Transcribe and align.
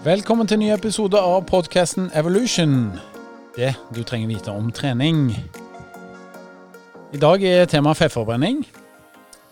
Velkommen 0.00 0.48
til 0.48 0.56
en 0.56 0.62
ny 0.64 0.68
episode 0.72 1.20
av 1.20 1.42
podkasten 1.44 2.06
Evolution. 2.16 2.86
Det 3.52 3.74
du 3.92 3.98
trenger 4.00 4.30
vite 4.30 4.48
om 4.48 4.70
trening. 4.72 5.26
I 7.12 7.20
dag 7.20 7.44
er 7.44 7.68
temaet 7.68 8.00
fettforbrenning. 8.00 8.62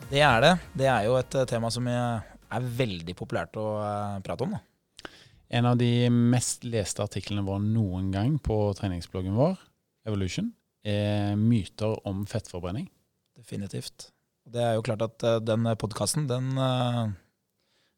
Det 0.08 0.22
er 0.24 0.40
det. 0.40 0.54
Det 0.72 0.88
er 0.88 1.04
jo 1.04 1.19
et 1.21 1.37
eh, 1.37 1.45
tema 1.53 1.69
som 1.69 1.84
er 1.92 2.64
veldig 2.80 3.19
populært 3.19 3.61
å 3.61 3.66
eh, 3.82 4.16
prate 4.24 4.48
om. 4.48 4.57
Da. 4.57 5.12
En 5.61 5.69
av 5.69 5.77
de 5.84 6.09
mest 6.09 6.65
leste 6.65 7.05
artiklene 7.05 7.45
våre 7.45 7.61
noen 7.69 8.09
gang 8.17 8.41
på 8.41 8.57
treningsbloggen 8.80 9.37
vår, 9.37 9.61
Evolution, 10.09 10.49
er 10.80 11.37
myter 11.37 12.01
om 12.09 12.25
fettforbrenning. 12.25 12.89
Definitivt. 13.37 14.15
Det 14.49 14.65
er 14.65 14.79
jo 14.80 14.89
klart 14.89 15.05
at 15.11 15.29
eh, 15.29 15.43
den 15.45 15.69
podkasten, 15.77 16.25
den 16.33 16.55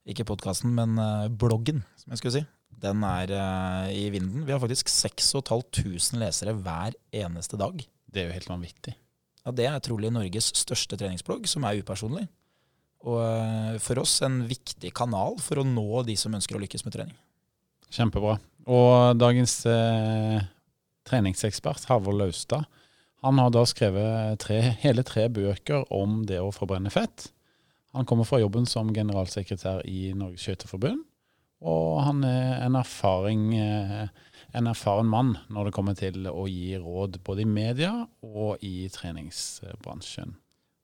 ikke 0.09 0.27
podkasten, 0.29 0.73
men 0.77 0.97
uh, 0.99 1.29
bloggen, 1.29 1.83
som 2.01 2.13
jeg 2.13 2.21
skulle 2.21 2.37
si. 2.39 2.45
Den 2.81 3.05
er 3.05 3.33
uh, 3.35 3.87
i 3.93 4.09
vinden. 4.13 4.47
Vi 4.47 4.55
har 4.55 4.63
faktisk 4.63 4.89
6500 4.89 6.21
lesere 6.23 6.55
hver 6.57 6.97
eneste 7.13 7.59
dag. 7.61 7.83
Det 8.11 8.23
er 8.23 8.31
jo 8.31 8.37
helt 8.39 8.51
vanvittig. 8.51 8.95
Ja, 9.45 9.53
Det 9.53 9.67
er 9.69 9.83
trolig 9.85 10.13
Norges 10.13 10.53
største 10.57 10.99
treningsblogg, 11.01 11.49
som 11.49 11.67
er 11.69 11.81
upersonlig. 11.81 12.27
Og 13.05 13.21
uh, 13.21 13.77
for 13.83 14.01
oss 14.03 14.19
en 14.25 14.43
viktig 14.49 14.93
kanal 14.97 15.39
for 15.41 15.61
å 15.61 15.67
nå 15.67 16.05
de 16.09 16.17
som 16.21 16.35
ønsker 16.37 16.57
å 16.57 16.63
lykkes 16.65 16.87
med 16.87 16.97
trening. 16.97 17.19
Kjempebra. 17.91 18.39
Og 18.71 19.19
dagens 19.19 19.65
treningsekspert, 21.09 21.89
Havre 21.89 22.13
Laustad, 22.15 22.69
han 23.25 23.41
har 23.41 23.51
da 23.53 23.65
skrevet 23.67 24.39
tre, 24.45 24.61
hele 24.85 25.03
tre 25.05 25.27
bøker 25.33 25.89
om 25.93 26.21
det 26.29 26.39
å 26.41 26.53
forbrenne 26.55 26.93
fett. 26.93 27.33
Han 27.97 28.07
kommer 28.07 28.27
fra 28.29 28.39
jobben 28.41 28.69
som 28.71 28.93
generalsekretær 28.95 29.83
i 29.89 30.13
Norges 30.15 30.45
Skøyteforbund. 30.47 31.03
Og 31.61 31.99
han 32.07 32.23
er 32.25 32.63
en, 32.65 32.77
erfaring, 32.79 33.51
eh, 33.59 34.07
en 34.57 34.71
erfaren 34.71 35.09
mann 35.11 35.35
når 35.53 35.69
det 35.69 35.75
kommer 35.77 35.97
til 35.99 36.25
å 36.31 36.47
gi 36.49 36.79
råd 36.81 37.19
både 37.27 37.45
i 37.45 37.51
media 37.51 37.93
og 38.25 38.63
i 38.65 38.89
treningsbransjen. 38.93 40.39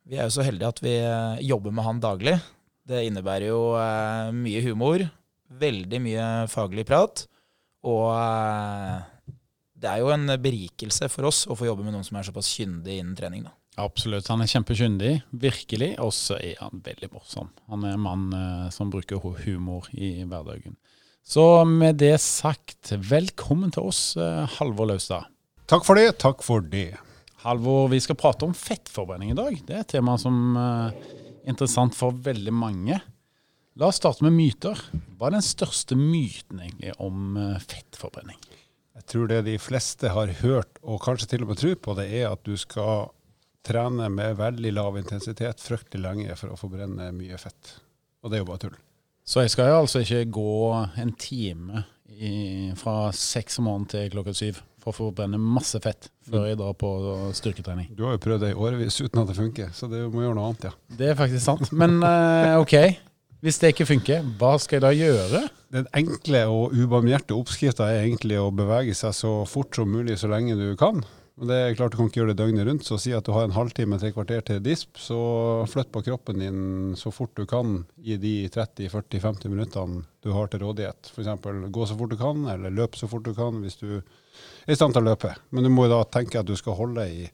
Vi 0.06 0.18
er 0.18 0.28
jo 0.28 0.36
så 0.36 0.44
heldige 0.46 0.74
at 0.74 0.82
vi 0.84 0.98
eh, 0.98 1.46
jobber 1.48 1.72
med 1.72 1.86
han 1.86 2.02
daglig. 2.02 2.36
Det 2.86 3.06
innebærer 3.08 3.48
jo 3.48 3.62
eh, 3.80 4.34
mye 4.36 4.62
humor, 4.66 5.06
veldig 5.48 6.02
mye 6.04 6.28
faglig 6.52 6.84
prat. 6.90 7.24
Og 7.86 8.10
det 9.78 9.88
er 9.88 10.02
jo 10.02 10.12
en 10.12 10.26
berikelse 10.42 11.08
for 11.12 11.30
oss 11.30 11.44
å 11.46 11.56
få 11.56 11.70
jobbe 11.70 11.86
med 11.86 11.94
noen 11.94 12.04
som 12.06 12.18
er 12.18 12.26
såpass 12.26 12.50
kyndig 12.58 12.98
innen 12.98 13.16
trening. 13.16 13.46
da. 13.46 13.54
Absolutt. 13.76 14.28
Han 14.32 14.40
er 14.40 14.48
kjempekyndig, 14.48 15.12
virkelig. 15.36 15.92
Og 16.00 16.12
så 16.16 16.38
er 16.40 16.56
han 16.62 16.80
veldig 16.84 17.10
morsom. 17.12 17.50
Han 17.70 17.84
er 17.84 17.96
en 17.96 18.04
mann 18.04 18.26
eh, 18.32 18.68
som 18.74 18.92
bruker 18.92 19.20
humor 19.20 19.88
i 19.92 20.18
hverdagen. 20.24 20.78
Så 21.26 21.42
med 21.68 21.98
det 22.00 22.14
sagt, 22.22 22.92
velkommen 23.02 23.72
til 23.74 23.88
oss, 23.90 24.00
eh, 24.16 24.46
Halvor 24.56 24.88
Laustad. 24.92 25.26
Takk 25.68 25.84
for 25.84 25.98
det. 25.98 26.12
Takk 26.22 26.44
for 26.46 26.62
det. 26.62 26.94
Halvor, 27.42 27.90
vi 27.92 27.98
skal 28.00 28.18
prate 28.18 28.46
om 28.46 28.54
fettforbrenning 28.56 29.34
i 29.34 29.38
dag. 29.38 29.58
Det 29.66 29.74
er 29.74 29.84
et 29.84 29.92
tema 29.96 30.16
som 30.22 30.56
eh, 30.56 30.96
er 31.44 31.50
interessant 31.52 31.96
for 31.98 32.14
veldig 32.14 32.54
mange. 32.54 33.00
La 33.76 33.90
oss 33.90 33.98
starte 34.00 34.24
med 34.24 34.32
myter. 34.32 34.78
Hva 35.18 35.28
er 35.28 35.36
den 35.36 35.44
største 35.44 35.98
myten 35.98 36.62
egentlig 36.64 36.94
om 37.02 37.36
eh, 37.42 37.58
fettforbrenning? 37.60 38.38
Jeg 38.96 39.08
tror 39.12 39.28
det 39.28 39.42
de 39.50 39.58
fleste 39.60 40.08
har 40.14 40.32
hørt, 40.40 40.78
og 40.80 41.02
kanskje 41.04 41.34
til 41.34 41.44
og 41.44 41.50
med 41.50 41.60
tror 41.60 41.76
på, 41.84 41.98
det 41.98 42.06
er 42.08 42.30
at 42.30 42.46
du 42.48 42.54
skal 42.56 43.10
trene 43.66 44.08
med 44.12 44.38
veldig 44.38 44.72
lav 44.76 44.98
intensitet 45.00 45.62
fryktelig 45.62 46.04
lenge 46.04 46.38
for 46.38 46.54
å 46.54 46.60
forbrenne 46.60 47.10
mye 47.16 47.38
fett. 47.40 47.76
Og 48.22 48.30
det 48.30 48.38
er 48.38 48.44
jo 48.44 48.50
bare 48.50 48.64
tull. 48.66 48.78
Så 49.26 49.42
jeg 49.42 49.52
skal 49.52 49.72
jo 49.72 49.80
altså 49.82 50.04
ikke 50.04 50.22
gå 50.36 50.56
en 51.02 51.12
time 51.18 51.82
i, 52.14 52.70
fra 52.78 53.10
seks 53.14 53.58
om 53.58 53.66
morgenen 53.66 53.88
til 53.90 54.10
klokka 54.12 54.34
syv 54.38 54.60
for 54.82 54.92
å 54.92 54.96
forbrenne 55.08 55.40
masse 55.42 55.80
fett 55.82 56.06
før 56.28 56.46
jeg 56.46 56.60
drar 56.60 56.76
på 56.78 56.90
styrketrening. 57.34 57.90
Du 57.98 58.04
har 58.06 58.14
jo 58.14 58.22
prøvd 58.22 58.44
det 58.46 58.52
i 58.52 58.60
årevis 58.68 59.00
uten 59.02 59.24
at 59.24 59.32
det 59.32 59.38
funker, 59.38 59.72
så 59.74 59.90
det 59.90 60.04
må 60.12 60.22
gjøre 60.22 60.38
noe 60.38 60.52
annet, 60.52 60.68
ja. 60.68 60.96
Det 61.00 61.10
er 61.10 61.18
faktisk 61.18 61.42
sant. 61.42 61.72
Men 61.74 61.98
uh, 62.06 62.60
OK, 62.62 62.76
hvis 63.42 63.58
det 63.62 63.72
ikke 63.74 63.88
funker, 63.90 64.22
hva 64.38 64.54
skal 64.62 64.78
jeg 64.78 64.86
da 64.86 64.94
gjøre? 64.94 65.42
Den 65.74 65.90
enkle 65.98 66.44
og 66.50 66.76
ubarmhjertige 66.78 67.36
oppskrifta 67.36 67.90
er 67.90 68.04
egentlig 68.04 68.38
å 68.38 68.52
bevege 68.54 68.94
seg 68.94 69.14
så 69.18 69.32
fort 69.50 69.74
som 69.74 69.90
mulig 69.90 70.20
så 70.22 70.30
lenge 70.30 70.54
du 70.58 70.68
kan. 70.78 71.02
Men 71.36 71.50
det 71.50 71.56
er 71.56 71.74
klart 71.76 71.92
Du 71.92 71.98
kan 71.98 72.08
ikke 72.08 72.22
gjøre 72.22 72.32
det 72.32 72.40
døgnet 72.40 72.66
rundt, 72.68 72.86
så 72.88 72.96
si 73.00 73.12
at 73.12 73.26
du 73.26 73.34
har 73.36 73.44
en 73.44 73.56
halvtime, 73.56 73.98
tre 74.00 74.08
kvarter 74.14 74.44
til 74.46 74.62
disp, 74.64 74.96
så 74.96 75.18
flytt 75.68 75.90
på 75.92 76.00
kroppen 76.06 76.40
din 76.40 76.60
så 76.96 77.12
fort 77.12 77.34
du 77.36 77.44
kan 77.48 77.82
i 78.00 78.16
de 78.20 78.48
30-40-50 78.54 79.52
minuttene 79.52 80.06
du 80.24 80.30
har 80.32 80.48
til 80.48 80.64
rådighet. 80.64 81.10
F.eks. 81.12 81.28
gå 81.74 81.88
så 81.88 81.98
fort 81.98 82.14
du 82.14 82.16
kan, 82.20 82.46
eller 82.54 82.72
løp 82.72 82.96
så 82.96 83.08
fort 83.10 83.28
du 83.28 83.34
kan 83.36 83.60
hvis 83.60 83.76
du 83.82 83.98
er 83.98 84.72
i 84.72 84.78
stand 84.78 84.96
til 84.96 85.04
å 85.04 85.10
løpe. 85.10 85.34
Men 85.52 85.68
du 85.68 85.72
må 85.72 85.86
jo 85.86 85.98
da 85.98 86.00
tenke 86.08 86.40
at 86.40 86.48
du 86.48 86.56
skal 86.56 86.78
holde 86.80 87.04
i 87.04 87.28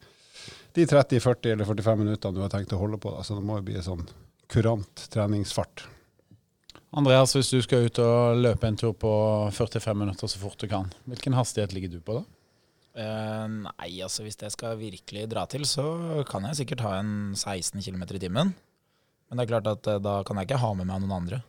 de 0.75 0.89
30-40 0.89 1.55
eller 1.55 1.69
45 1.69 2.03
minuttene 2.03 2.34
du 2.34 2.43
har 2.43 2.51
tenkt 2.51 2.75
å 2.75 2.83
holde 2.83 2.99
på. 2.99 3.15
Da. 3.15 3.23
Så 3.23 3.39
det 3.39 3.47
må 3.47 3.61
jo 3.61 3.67
bli 3.71 3.79
en 3.79 3.87
sånn 3.87 4.07
kurant 4.51 5.07
treningsfart. 5.15 5.87
Andreas, 6.93 7.33
hvis 7.37 7.55
du 7.55 7.63
skal 7.65 7.87
ut 7.87 8.03
og 8.03 8.43
løpe 8.43 8.69
en 8.69 8.77
tur 8.77 8.93
på 8.93 9.13
45 9.55 9.97
minutter 9.97 10.29
så 10.29 10.43
fort 10.43 10.61
du 10.61 10.67
kan, 10.69 10.91
hvilken 11.09 11.39
hastighet 11.39 11.73
ligger 11.73 11.95
du 11.95 12.03
på 12.05 12.19
da? 12.19 12.27
Uh, 12.92 13.47
nei, 13.64 13.94
altså 14.04 14.25
hvis 14.26 14.36
det 14.36 14.50
skal 14.53 14.76
virkelig 14.76 15.25
dra 15.32 15.47
til, 15.48 15.64
så 15.69 15.86
kan 16.28 16.44
jeg 16.50 16.62
sikkert 16.62 16.84
ha 16.84 16.98
en 17.00 17.32
16 17.32 17.80
km 17.80 18.04
i 18.04 18.20
timen. 18.20 18.53
Men 18.53 19.41
det 19.41 19.47
er 19.47 19.53
klart 19.54 19.70
at 19.70 19.88
uh, 19.88 20.00
da 20.03 20.19
kan 20.28 20.36
jeg 20.41 20.50
ikke 20.50 20.60
ha 20.60 20.72
med 20.76 20.91
meg 20.91 21.00
noen 21.04 21.16
andre. 21.22 21.41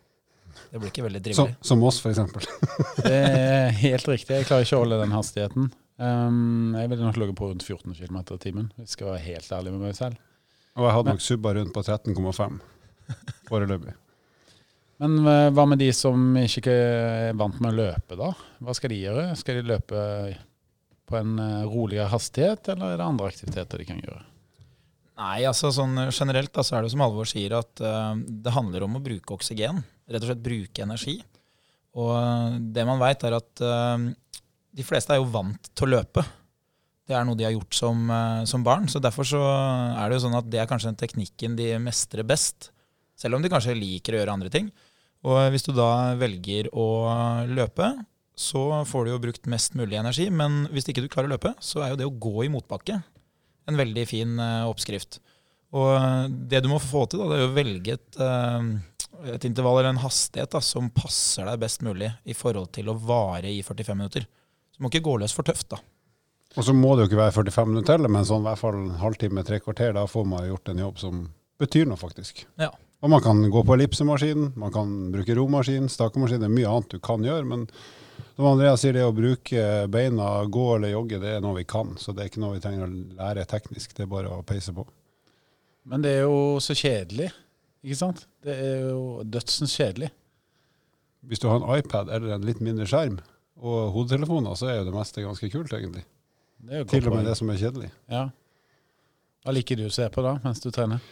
Det 0.71 0.79
blir 0.79 0.91
ikke 0.91 1.05
veldig 1.07 1.21
trivelig. 1.25 1.55
Så, 1.59 1.67
som 1.73 1.83
oss, 1.83 1.99
f.eks. 1.99 2.21
det 3.03 3.13
er 3.13 3.73
helt 3.81 4.07
riktig. 4.07 4.37
Jeg 4.39 4.47
klarer 4.47 4.67
ikke 4.67 4.77
å 4.77 4.83
holde 4.85 5.01
den 5.01 5.15
hastigheten. 5.15 5.71
Um, 6.01 6.77
jeg 6.77 6.89
ville 6.93 7.05
nok 7.05 7.19
ligget 7.21 7.37
på 7.37 7.49
rundt 7.51 7.65
14 7.65 7.97
km 7.97 8.21
i 8.23 8.39
timen, 8.41 8.69
hvis 8.77 8.93
jeg 8.93 8.95
skal 8.95 9.11
være 9.11 9.25
helt 9.27 9.51
ærlig 9.59 9.73
med 9.75 9.83
meg 9.89 9.97
selv. 9.97 10.21
Og 10.73 10.87
jeg 10.87 10.95
hadde 10.95 11.13
nok 11.13 11.25
subba 11.25 11.53
rundt 11.57 11.75
på 11.75 11.83
13,5 11.85 12.55
foreløpig. 13.49 13.93
Men 15.03 15.19
uh, 15.27 15.49
hva 15.53 15.67
med 15.67 15.81
de 15.83 15.91
som 15.93 16.37
ikke 16.39 16.73
er 16.73 17.37
vant 17.37 17.59
med 17.61 17.73
å 17.73 17.77
løpe, 17.81 18.17
da? 18.17 18.31
Hva 18.63 18.77
skal 18.77 18.93
de 18.93 19.03
gjøre? 19.03 19.27
Skal 19.37 19.59
de 19.59 19.67
løpe 19.73 20.01
på 21.13 21.19
en 21.21 21.39
eh, 21.39 21.65
roligere 21.69 22.09
hastighet, 22.11 22.73
eller 22.73 22.93
er 22.93 23.01
det 23.01 23.07
andre 23.07 23.29
aktiviteter 23.29 23.81
de 23.81 23.87
kan 23.87 24.01
gjøre? 24.01 24.21
Nei, 25.13 25.43
altså 25.45 25.69
sånn 25.73 25.93
generelt 26.09 26.53
da, 26.55 26.63
så 26.65 26.77
er 26.77 26.85
det 26.85 26.93
som 26.93 27.03
Alvor 27.05 27.27
sier, 27.29 27.53
at 27.53 27.81
uh, 27.85 28.15
det 28.17 28.53
handler 28.55 28.87
om 28.87 28.97
å 28.97 29.03
bruke 29.03 29.35
oksygen. 29.35 29.83
Rett 30.09 30.23
og 30.23 30.31
slett 30.31 30.41
bruke 30.41 30.81
energi. 30.81 31.19
Og 31.93 32.15
uh, 32.17 32.55
det 32.57 32.85
man 32.89 33.01
veit, 33.01 33.21
er 33.21 33.35
at 33.37 33.61
uh, 33.61 34.07
de 34.73 34.85
fleste 34.85 35.13
er 35.13 35.21
jo 35.21 35.29
vant 35.29 35.69
til 35.69 35.85
å 35.85 35.91
løpe. 35.99 36.23
Det 37.05 37.13
er 37.13 37.27
noe 37.27 37.37
de 37.37 37.45
har 37.45 37.53
gjort 37.53 37.77
som, 37.77 38.09
som, 38.47 38.63
barn. 38.65 38.87
så 38.89 38.97
Derfor 39.03 39.27
så 39.27 39.41
er 39.43 40.07
det 40.07 40.17
jo 40.17 40.23
sånn 40.23 40.37
at 40.39 40.47
det 40.49 40.61
er 40.63 40.69
kanskje 40.69 40.87
den 40.87 41.01
teknikken 41.01 41.57
de 41.59 41.67
mestrer 41.83 42.25
best. 42.25 42.71
Selv 43.19 43.37
om 43.37 43.43
de 43.43 43.51
kanskje 43.51 43.75
liker 43.75 44.15
å 44.15 44.21
gjøre 44.21 44.33
andre 44.33 44.49
ting. 44.49 44.71
Og 45.27 45.51
hvis 45.51 45.67
du 45.67 45.73
da 45.75 46.15
velger 46.17 46.71
å 46.71 46.87
løpe, 47.51 47.91
så 48.43 48.83
får 48.87 49.05
du 49.05 49.13
jo 49.13 49.21
brukt 49.23 49.49
mest 49.51 49.77
mulig 49.79 49.97
energi. 49.99 50.27
Men 50.33 50.65
hvis 50.73 50.89
ikke 50.91 51.05
du 51.05 51.09
klarer 51.11 51.31
å 51.31 51.35
løpe, 51.35 51.53
så 51.63 51.83
er 51.83 51.93
jo 51.93 51.99
det 52.01 52.07
å 52.09 52.15
gå 52.25 52.45
i 52.45 52.51
motbakke 52.51 52.99
en 53.69 53.79
veldig 53.79 54.03
fin 54.09 54.39
uh, 54.39 54.69
oppskrift. 54.69 55.19
Og 55.73 55.93
uh, 55.95 56.25
det 56.27 56.63
du 56.63 56.69
må 56.71 56.81
få 56.83 57.05
til, 57.07 57.23
da, 57.23 57.29
det 57.31 57.39
er 57.39 57.47
å 57.47 57.55
velge 57.55 57.95
et, 57.95 58.19
uh, 58.19 59.31
et 59.33 59.47
intervall 59.47 59.79
eller 59.79 59.93
en 59.93 60.03
hastighet 60.03 60.51
da, 60.53 60.61
som 60.63 60.91
passer 60.93 61.47
deg 61.47 61.61
best 61.63 61.83
mulig 61.85 62.11
i 62.27 62.35
forhold 62.37 62.73
til 62.75 62.91
å 62.91 62.97
vare 62.99 63.51
i 63.51 63.63
45 63.63 63.99
minutter. 63.99 64.27
Så 64.73 64.79
du 64.79 64.85
må 64.85 64.91
ikke 64.91 65.05
gå 65.07 65.17
løs 65.21 65.35
for 65.35 65.47
tøft, 65.47 65.69
da. 65.73 65.81
Og 66.53 66.65
så 66.67 66.73
må 66.77 66.93
det 66.93 67.05
jo 67.05 67.09
ikke 67.09 67.23
være 67.23 67.33
45 67.39 67.71
minutter 67.71 67.97
heller, 67.97 68.11
men 68.13 68.27
sånn 68.29 68.43
i 68.43 68.51
hvert 68.51 68.61
fall 68.61 68.75
en 68.77 68.97
halvtime, 69.01 69.45
tre 69.47 69.57
kvarter. 69.63 69.95
Da 69.95 70.03
får 70.09 70.27
man 70.29 70.45
gjort 70.45 70.69
en 70.69 70.83
jobb 70.83 70.99
som 71.01 71.23
betyr 71.61 71.87
noe, 71.89 71.97
faktisk. 71.97 72.43
Ja. 72.61 72.69
Og 73.03 73.11
man 73.11 73.23
kan 73.23 73.41
gå 73.51 73.63
på 73.65 73.73
ellipsemaskin, 73.73 74.51
man 74.61 74.71
kan 74.71 74.91
bruke 75.11 75.35
romaskin, 75.35 75.89
stakemaskin. 75.91 76.43
Det 76.43 76.47
er 76.47 76.53
mye 76.53 76.69
annet 76.69 76.93
du 76.93 77.01
kan 77.03 77.25
gjøre. 77.25 77.47
men 77.49 77.65
som 78.35 78.47
Andreas 78.49 78.81
sier, 78.81 78.95
det 78.95 79.05
å 79.05 79.13
bruke 79.13 79.63
beina, 79.93 80.27
gå 80.49 80.65
eller 80.75 80.93
jogge, 80.95 81.19
det 81.21 81.35
er 81.35 81.43
noe 81.43 81.59
vi 81.59 81.65
kan. 81.69 81.93
Så 82.01 82.15
det 82.15 82.23
er 82.23 82.31
ikke 82.31 82.41
noe 82.41 82.57
vi 82.57 82.63
trenger 82.63 82.87
å 82.87 82.91
lære 83.19 83.45
teknisk, 83.49 83.93
det 83.97 84.07
er 84.07 84.11
bare 84.13 84.31
å 84.33 84.43
peise 84.47 84.73
på. 84.75 84.85
Men 85.89 86.03
det 86.05 86.15
er 86.17 86.25
jo 86.25 86.61
så 86.63 86.75
kjedelig, 86.77 87.29
ikke 87.83 87.99
sant? 87.99 88.23
Det 88.43 88.55
er 88.55 88.87
jo 88.87 89.25
dødsens 89.27 89.75
kjedelig. 89.75 90.09
Hvis 91.27 91.43
du 91.43 91.49
har 91.51 91.59
en 91.59 91.69
iPad 91.77 92.09
eller 92.11 92.35
en 92.35 92.47
litt 92.47 92.61
mindre 92.63 92.87
skjerm 92.89 93.19
og 93.63 93.93
hodetelefoner, 93.95 94.55
så 94.59 94.71
er 94.71 94.79
jo 94.79 94.87
det 94.89 94.95
meste 94.95 95.23
ganske 95.23 95.49
kult, 95.53 95.75
egentlig. 95.75 96.05
Til 96.89 97.09
og 97.09 97.17
med 97.17 97.27
det 97.27 97.35
som 97.39 97.51
er 97.51 97.59
kjedelig. 97.59 97.91
Ja. 98.11 98.25
Hva 99.43 99.53
liker 99.55 99.79
du 99.79 99.85
å 99.89 99.93
se 99.93 100.07
på 100.11 100.23
da, 100.23 100.37
mens 100.43 100.63
du 100.63 100.69
trener? 100.71 101.03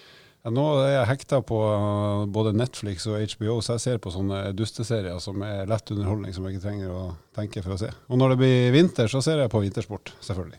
Nå 0.50 0.64
er 0.82 0.96
jeg 0.96 1.10
hekta 1.12 1.38
på 1.46 1.58
uh, 1.62 2.24
både 2.34 2.56
Netflix 2.58 3.06
og 3.06 3.22
HBO, 3.36 3.60
så 3.62 3.76
jeg 3.76 3.84
ser 3.84 4.00
på 4.02 4.14
sånne 4.14 4.40
dusteserier 4.58 5.20
som 5.22 5.44
er 5.46 5.70
lett 5.70 5.94
underholdning, 5.94 6.34
som 6.34 6.48
jeg 6.48 6.58
ikke 6.58 6.66
trenger 6.66 6.96
å 6.96 7.04
tenke 7.38 7.62
for 7.62 7.76
å 7.76 7.78
se. 7.84 7.92
Og 8.10 8.18
når 8.18 8.34
det 8.34 8.40
blir 8.42 8.74
vinter, 8.74 9.12
så 9.12 9.22
ser 9.22 9.44
jeg 9.44 9.54
på 9.54 9.62
vintersport, 9.62 10.16
selvfølgelig. 10.26 10.58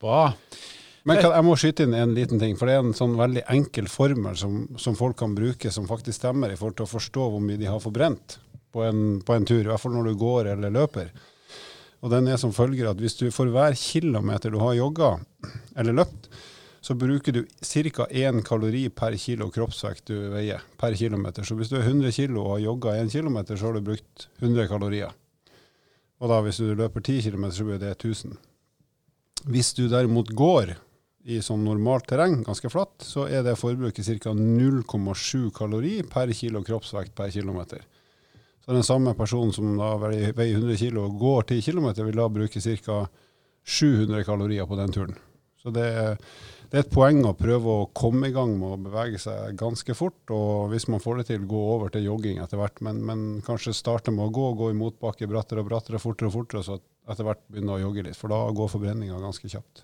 Bra. 0.00 0.26
Men 1.08 1.22
jeg 1.22 1.44
må 1.46 1.56
skyte 1.56 1.86
inn 1.86 1.96
en 1.96 2.12
liten 2.12 2.40
ting, 2.40 2.52
for 2.60 2.68
det 2.68 2.76
er 2.76 2.84
en 2.84 2.96
sånn 2.96 3.16
veldig 3.16 3.46
enkel 3.52 3.88
formel 3.88 4.36
som, 4.36 4.62
som, 4.80 4.96
folk 4.98 5.16
kan 5.22 5.32
bruke, 5.36 5.72
som 5.72 5.88
faktisk 5.88 6.20
stemmer 6.20 6.52
i 6.52 6.60
forhold 6.60 6.76
til 6.76 6.88
å 6.88 6.92
forstå 6.92 7.28
hvor 7.32 7.44
mye 7.44 7.60
de 7.60 7.68
har 7.70 7.80
forbrent. 7.80 8.36
på 8.70 8.84
en, 8.86 9.20
på 9.26 9.34
en 9.34 9.46
tur, 9.48 9.64
i 9.64 9.66
hvert 9.66 9.82
fall 9.82 9.96
når 9.96 10.12
du 10.12 10.18
går 10.20 10.52
eller 10.52 10.70
løper. 10.70 11.08
Og 12.04 12.12
den 12.12 12.28
er 12.30 12.38
som 12.40 12.52
følger 12.54 12.92
at 12.92 13.00
hvis 13.00 13.16
du 13.18 13.26
for 13.34 13.50
hver 13.50 13.74
kilometer 13.74 14.52
du 14.52 14.60
har 14.60 14.76
jogga 14.78 15.16
eller 15.76 15.96
løpt, 16.04 16.28
så 16.90 16.94
bruker 16.98 17.32
du 17.32 17.44
ca. 17.94 18.06
1 18.10 18.40
kalori 18.42 18.88
per 18.90 19.14
kilo 19.14 19.46
kroppsvekt 19.54 20.08
du 20.10 20.24
veier 20.32 20.58
per 20.74 20.96
kilometer. 20.98 21.46
Så 21.46 21.54
hvis 21.54 21.68
du 21.70 21.76
er 21.78 21.84
100 21.86 22.10
kilo 22.16 22.42
og 22.42 22.56
har 22.56 22.64
jogga 22.64 22.94
1 22.98 23.12
km, 23.14 23.36
så 23.52 23.68
har 23.68 23.76
du 23.78 23.84
brukt 23.86 24.26
100 24.40 24.66
kalorier. 24.66 25.12
Og 26.18 26.32
da 26.32 26.40
hvis 26.42 26.58
du 26.58 26.72
løper 26.74 27.04
10 27.04 27.28
km, 27.28 27.46
så 27.54 27.68
blir 27.68 27.78
det 27.78 27.92
1000. 27.94 28.34
Hvis 29.54 29.70
du 29.78 29.84
derimot 29.86 30.34
går 30.34 30.74
i 31.30 31.38
sånn 31.38 31.62
normalt 31.62 32.10
terreng, 32.10 32.40
ganske 32.42 32.74
flatt, 32.74 33.06
så 33.06 33.28
er 33.30 33.46
det 33.46 33.54
forbruket 33.62 34.10
ca. 34.18 34.34
0,7 34.34 35.46
kalori 35.54 35.94
per 36.10 36.34
kilo 36.34 36.66
kroppsvekt 36.66 37.14
per 37.14 37.30
kilometer. 37.30 37.86
Så 38.66 38.74
den 38.74 38.82
samme 38.82 39.14
personen 39.14 39.54
som 39.54 39.78
da 39.78 39.94
veier 40.08 40.34
100 40.34 40.82
kilo 40.82 41.06
og 41.06 41.22
går 41.22 41.52
10 41.54 41.70
km, 41.70 41.92
vil 42.02 42.18
da 42.18 42.30
bruke 42.42 42.66
ca. 42.82 43.02
700 43.62 44.26
kalorier 44.26 44.66
på 44.66 44.74
den 44.82 44.98
turen. 44.98 45.20
Så 45.60 45.72
det 45.74 45.84
er, 45.84 46.16
det 46.70 46.78
er, 46.78 46.84
et 46.84 46.92
poeng 46.94 47.24
å 47.26 47.34
prøve 47.34 47.72
å 47.74 47.88
komme 47.96 48.28
i 48.30 48.34
gang 48.34 48.52
med 48.58 48.74
å 48.76 48.80
bevege 48.84 49.18
seg 49.18 49.56
ganske 49.58 49.94
fort. 49.98 50.20
Og 50.30 50.70
hvis 50.70 50.86
man 50.92 51.02
får 51.02 51.20
det 51.20 51.28
til, 51.32 51.46
gå 51.50 51.62
over 51.74 51.90
til 51.90 52.06
jogging 52.06 52.38
etter 52.42 52.60
hvert. 52.60 52.78
Men, 52.86 53.02
men 53.06 53.24
kanskje 53.46 53.74
starte 53.74 54.14
med 54.14 54.28
å 54.28 54.34
gå, 54.34 54.46
gå 54.60 54.70
i 54.70 54.78
motbakke 54.78 55.28
brattere 55.30 55.64
og 55.64 55.70
brattere, 55.72 56.02
fortere 56.02 56.30
og 56.30 56.36
fortere, 56.38 56.62
så 56.66 56.78
etter 57.10 57.26
hvert 57.26 57.42
begynne 57.50 57.74
å 57.74 57.82
jogge 57.82 58.06
litt. 58.06 58.18
For 58.18 58.30
da 58.30 58.44
går 58.54 58.70
forbrenninga 58.70 59.18
ganske 59.18 59.50
kjapt. 59.50 59.82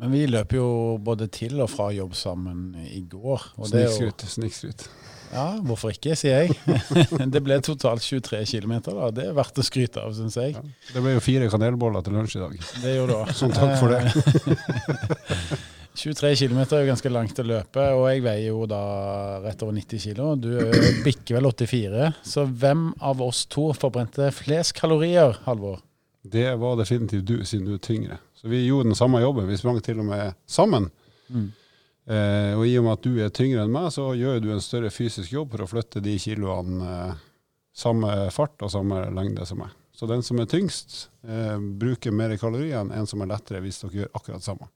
Men 0.00 0.14
vi 0.16 0.24
løper 0.30 0.56
jo 0.56 0.68
både 1.04 1.28
til 1.28 1.60
og 1.60 1.68
fra 1.68 1.90
jobb 1.92 2.14
sammen 2.16 2.70
i 2.80 3.02
går. 3.04 3.50
Snikskryt. 3.68 4.24
Snikskryt. 4.32 4.88
Ja, 5.30 5.44
hvorfor 5.62 5.92
ikke, 5.94 6.16
sier 6.18 6.42
jeg. 6.42 6.56
det 7.34 7.42
ble 7.44 7.60
totalt 7.62 8.02
23 8.02 8.40
km. 8.48 8.72
Da. 8.88 9.10
Det 9.14 9.28
er 9.28 9.36
verdt 9.36 9.60
å 9.60 9.64
skryte 9.66 10.02
av, 10.02 10.14
syns 10.16 10.38
jeg. 10.40 10.56
Ja, 10.56 10.64
det 10.94 11.02
ble 11.04 11.14
jo 11.14 11.22
fire 11.22 11.50
kanelboller 11.52 12.02
til 12.06 12.16
lunsj 12.18 12.38
i 12.38 12.42
dag. 12.42 12.56
Det 12.82 12.94
gjorde 12.96 13.12
det 13.12 13.20
òg. 13.20 13.34
Sånn 13.38 13.54
takk 13.54 13.76
for 13.78 13.94
det. 13.94 14.00
23 16.00 16.36
km 16.36 16.58
er 16.62 16.80
jo 16.80 16.88
ganske 16.88 17.12
langt 17.12 17.40
å 17.42 17.44
løpe, 17.44 17.82
og 17.92 18.06
jeg 18.08 18.22
veier 18.24 18.46
jo 18.48 18.64
da 18.68 18.80
rett 19.44 19.60
over 19.66 19.76
90 19.76 20.00
kg. 20.00 20.22
Du 20.40 20.48
bikker 21.04 21.36
vel 21.36 21.48
84. 21.50 22.10
Så 22.24 22.46
hvem 22.48 22.86
av 23.04 23.20
oss 23.24 23.44
to 23.52 23.66
forbrente 23.76 24.30
flest 24.32 24.72
kalorier, 24.78 25.36
Halvor? 25.44 25.82
Det 26.22 26.48
var 26.60 26.78
definitivt 26.80 27.26
du, 27.28 27.36
siden 27.44 27.68
du 27.68 27.74
er 27.76 27.84
tyngre. 27.84 28.18
Så 28.36 28.48
vi 28.48 28.62
gjorde 28.64 28.90
den 28.90 28.96
samme 28.96 29.20
jobben. 29.20 29.48
Vi 29.48 29.58
sprang 29.60 29.80
til 29.84 30.00
og 30.00 30.08
med 30.08 30.34
sammen. 30.48 30.88
Mm. 31.28 31.50
Eh, 32.10 32.52
og 32.56 32.64
i 32.66 32.74
og 32.80 32.86
med 32.86 32.96
at 32.96 33.04
du 33.04 33.20
er 33.20 33.32
tyngre 33.36 33.64
enn 33.66 33.72
meg, 33.72 33.90
så 33.92 34.08
gjør 34.16 34.40
du 34.40 34.50
en 34.54 34.64
større 34.64 34.92
fysisk 34.92 35.36
jobb 35.36 35.52
for 35.52 35.64
å 35.66 35.70
flytte 35.70 36.02
de 36.04 36.16
kiloene 36.20 36.88
eh, 36.88 37.22
samme 37.76 38.16
fart 38.34 38.64
og 38.64 38.72
samme 38.72 39.04
lengde 39.16 39.44
som 39.48 39.60
meg. 39.62 39.76
Så 39.92 40.08
den 40.08 40.24
som 40.24 40.40
er 40.40 40.48
tyngst, 40.48 41.10
eh, 41.28 41.56
bruker 41.60 42.16
mer 42.16 42.32
kalorier 42.40 42.80
enn 42.80 42.92
en 42.96 43.08
som 43.08 43.20
er 43.20 43.34
lettere, 43.34 43.60
hvis 43.64 43.82
dere 43.84 44.00
gjør 44.00 44.14
akkurat 44.16 44.44
samme. 44.44 44.72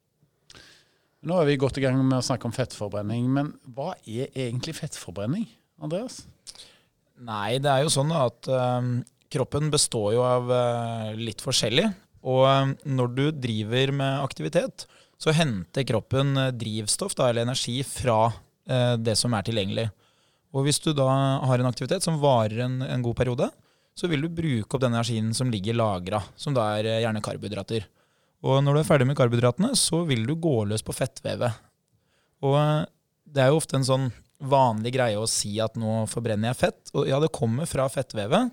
Nå 1.24 1.38
er 1.40 1.46
vi 1.48 1.56
godt 1.56 1.78
i 1.80 1.84
gang 1.86 1.96
med 2.04 2.18
å 2.18 2.24
snakke 2.24 2.44
om 2.44 2.52
fettforbrenning, 2.52 3.24
men 3.32 3.54
hva 3.72 3.94
er 4.04 4.28
egentlig 4.28 4.74
fettforbrenning, 4.76 5.46
Andreas? 5.80 6.20
Nei, 7.24 7.56
det 7.64 7.70
er 7.70 7.84
jo 7.86 7.92
sånn 7.94 8.12
at 8.12 8.48
uh, 8.52 8.84
kroppen 9.32 9.70
består 9.72 10.10
jo 10.18 10.24
av 10.26 10.52
uh, 10.52 11.14
litt 11.16 11.40
forskjellig. 11.40 11.86
Og 12.28 12.42
uh, 12.44 12.74
når 12.84 13.16
du 13.16 13.24
driver 13.40 13.94
med 13.96 14.20
aktivitet, 14.20 14.84
så 15.16 15.32
henter 15.32 15.86
kroppen 15.88 16.36
uh, 16.36 16.50
drivstoff 16.52 17.16
da, 17.16 17.30
eller 17.30 17.48
energi 17.48 17.78
fra 17.88 18.28
uh, 18.28 18.94
det 19.00 19.16
som 19.16 19.32
er 19.32 19.48
tilgjengelig. 19.48 19.88
Og 20.52 20.68
hvis 20.68 20.82
du 20.84 20.92
da 20.92 21.08
har 21.48 21.56
en 21.56 21.72
aktivitet 21.72 22.04
som 22.04 22.20
varer 22.20 22.66
en, 22.66 22.82
en 22.84 23.04
god 23.06 23.16
periode, 23.16 23.48
så 23.96 24.12
vil 24.12 24.26
du 24.26 24.28
bruke 24.28 24.76
opp 24.76 24.84
den 24.84 24.92
energien 24.92 25.32
som 25.32 25.48
ligger 25.48 25.78
lagra, 25.78 26.20
som 26.36 26.52
da 26.52 26.68
er 26.76 26.98
gjerne 26.98 27.24
karbohydrater. 27.24 27.88
Og 28.44 28.60
når 28.60 28.76
du 28.76 28.80
er 28.82 28.88
ferdig 28.88 29.06
med 29.08 29.16
karbohydratene, 29.16 29.72
så 29.78 30.02
vil 30.08 30.26
du 30.28 30.34
gå 30.36 30.58
løs 30.68 30.84
på 30.84 30.94
fettvevet. 30.96 31.56
Og 32.44 32.58
eh, 32.60 32.84
det 33.34 33.44
er 33.44 33.50
jo 33.50 33.60
ofte 33.60 33.78
en 33.78 33.88
sånn 33.88 34.10
vanlig 34.44 34.92
greie 34.96 35.16
å 35.16 35.28
si 35.30 35.56
at 35.62 35.78
nå 35.80 36.04
forbrenner 36.10 36.52
jeg 36.52 36.60
fett. 36.60 36.92
Og 36.92 37.08
ja, 37.08 37.20
det 37.22 37.32
kommer 37.34 37.68
fra 37.68 37.86
fettvevet, 37.92 38.52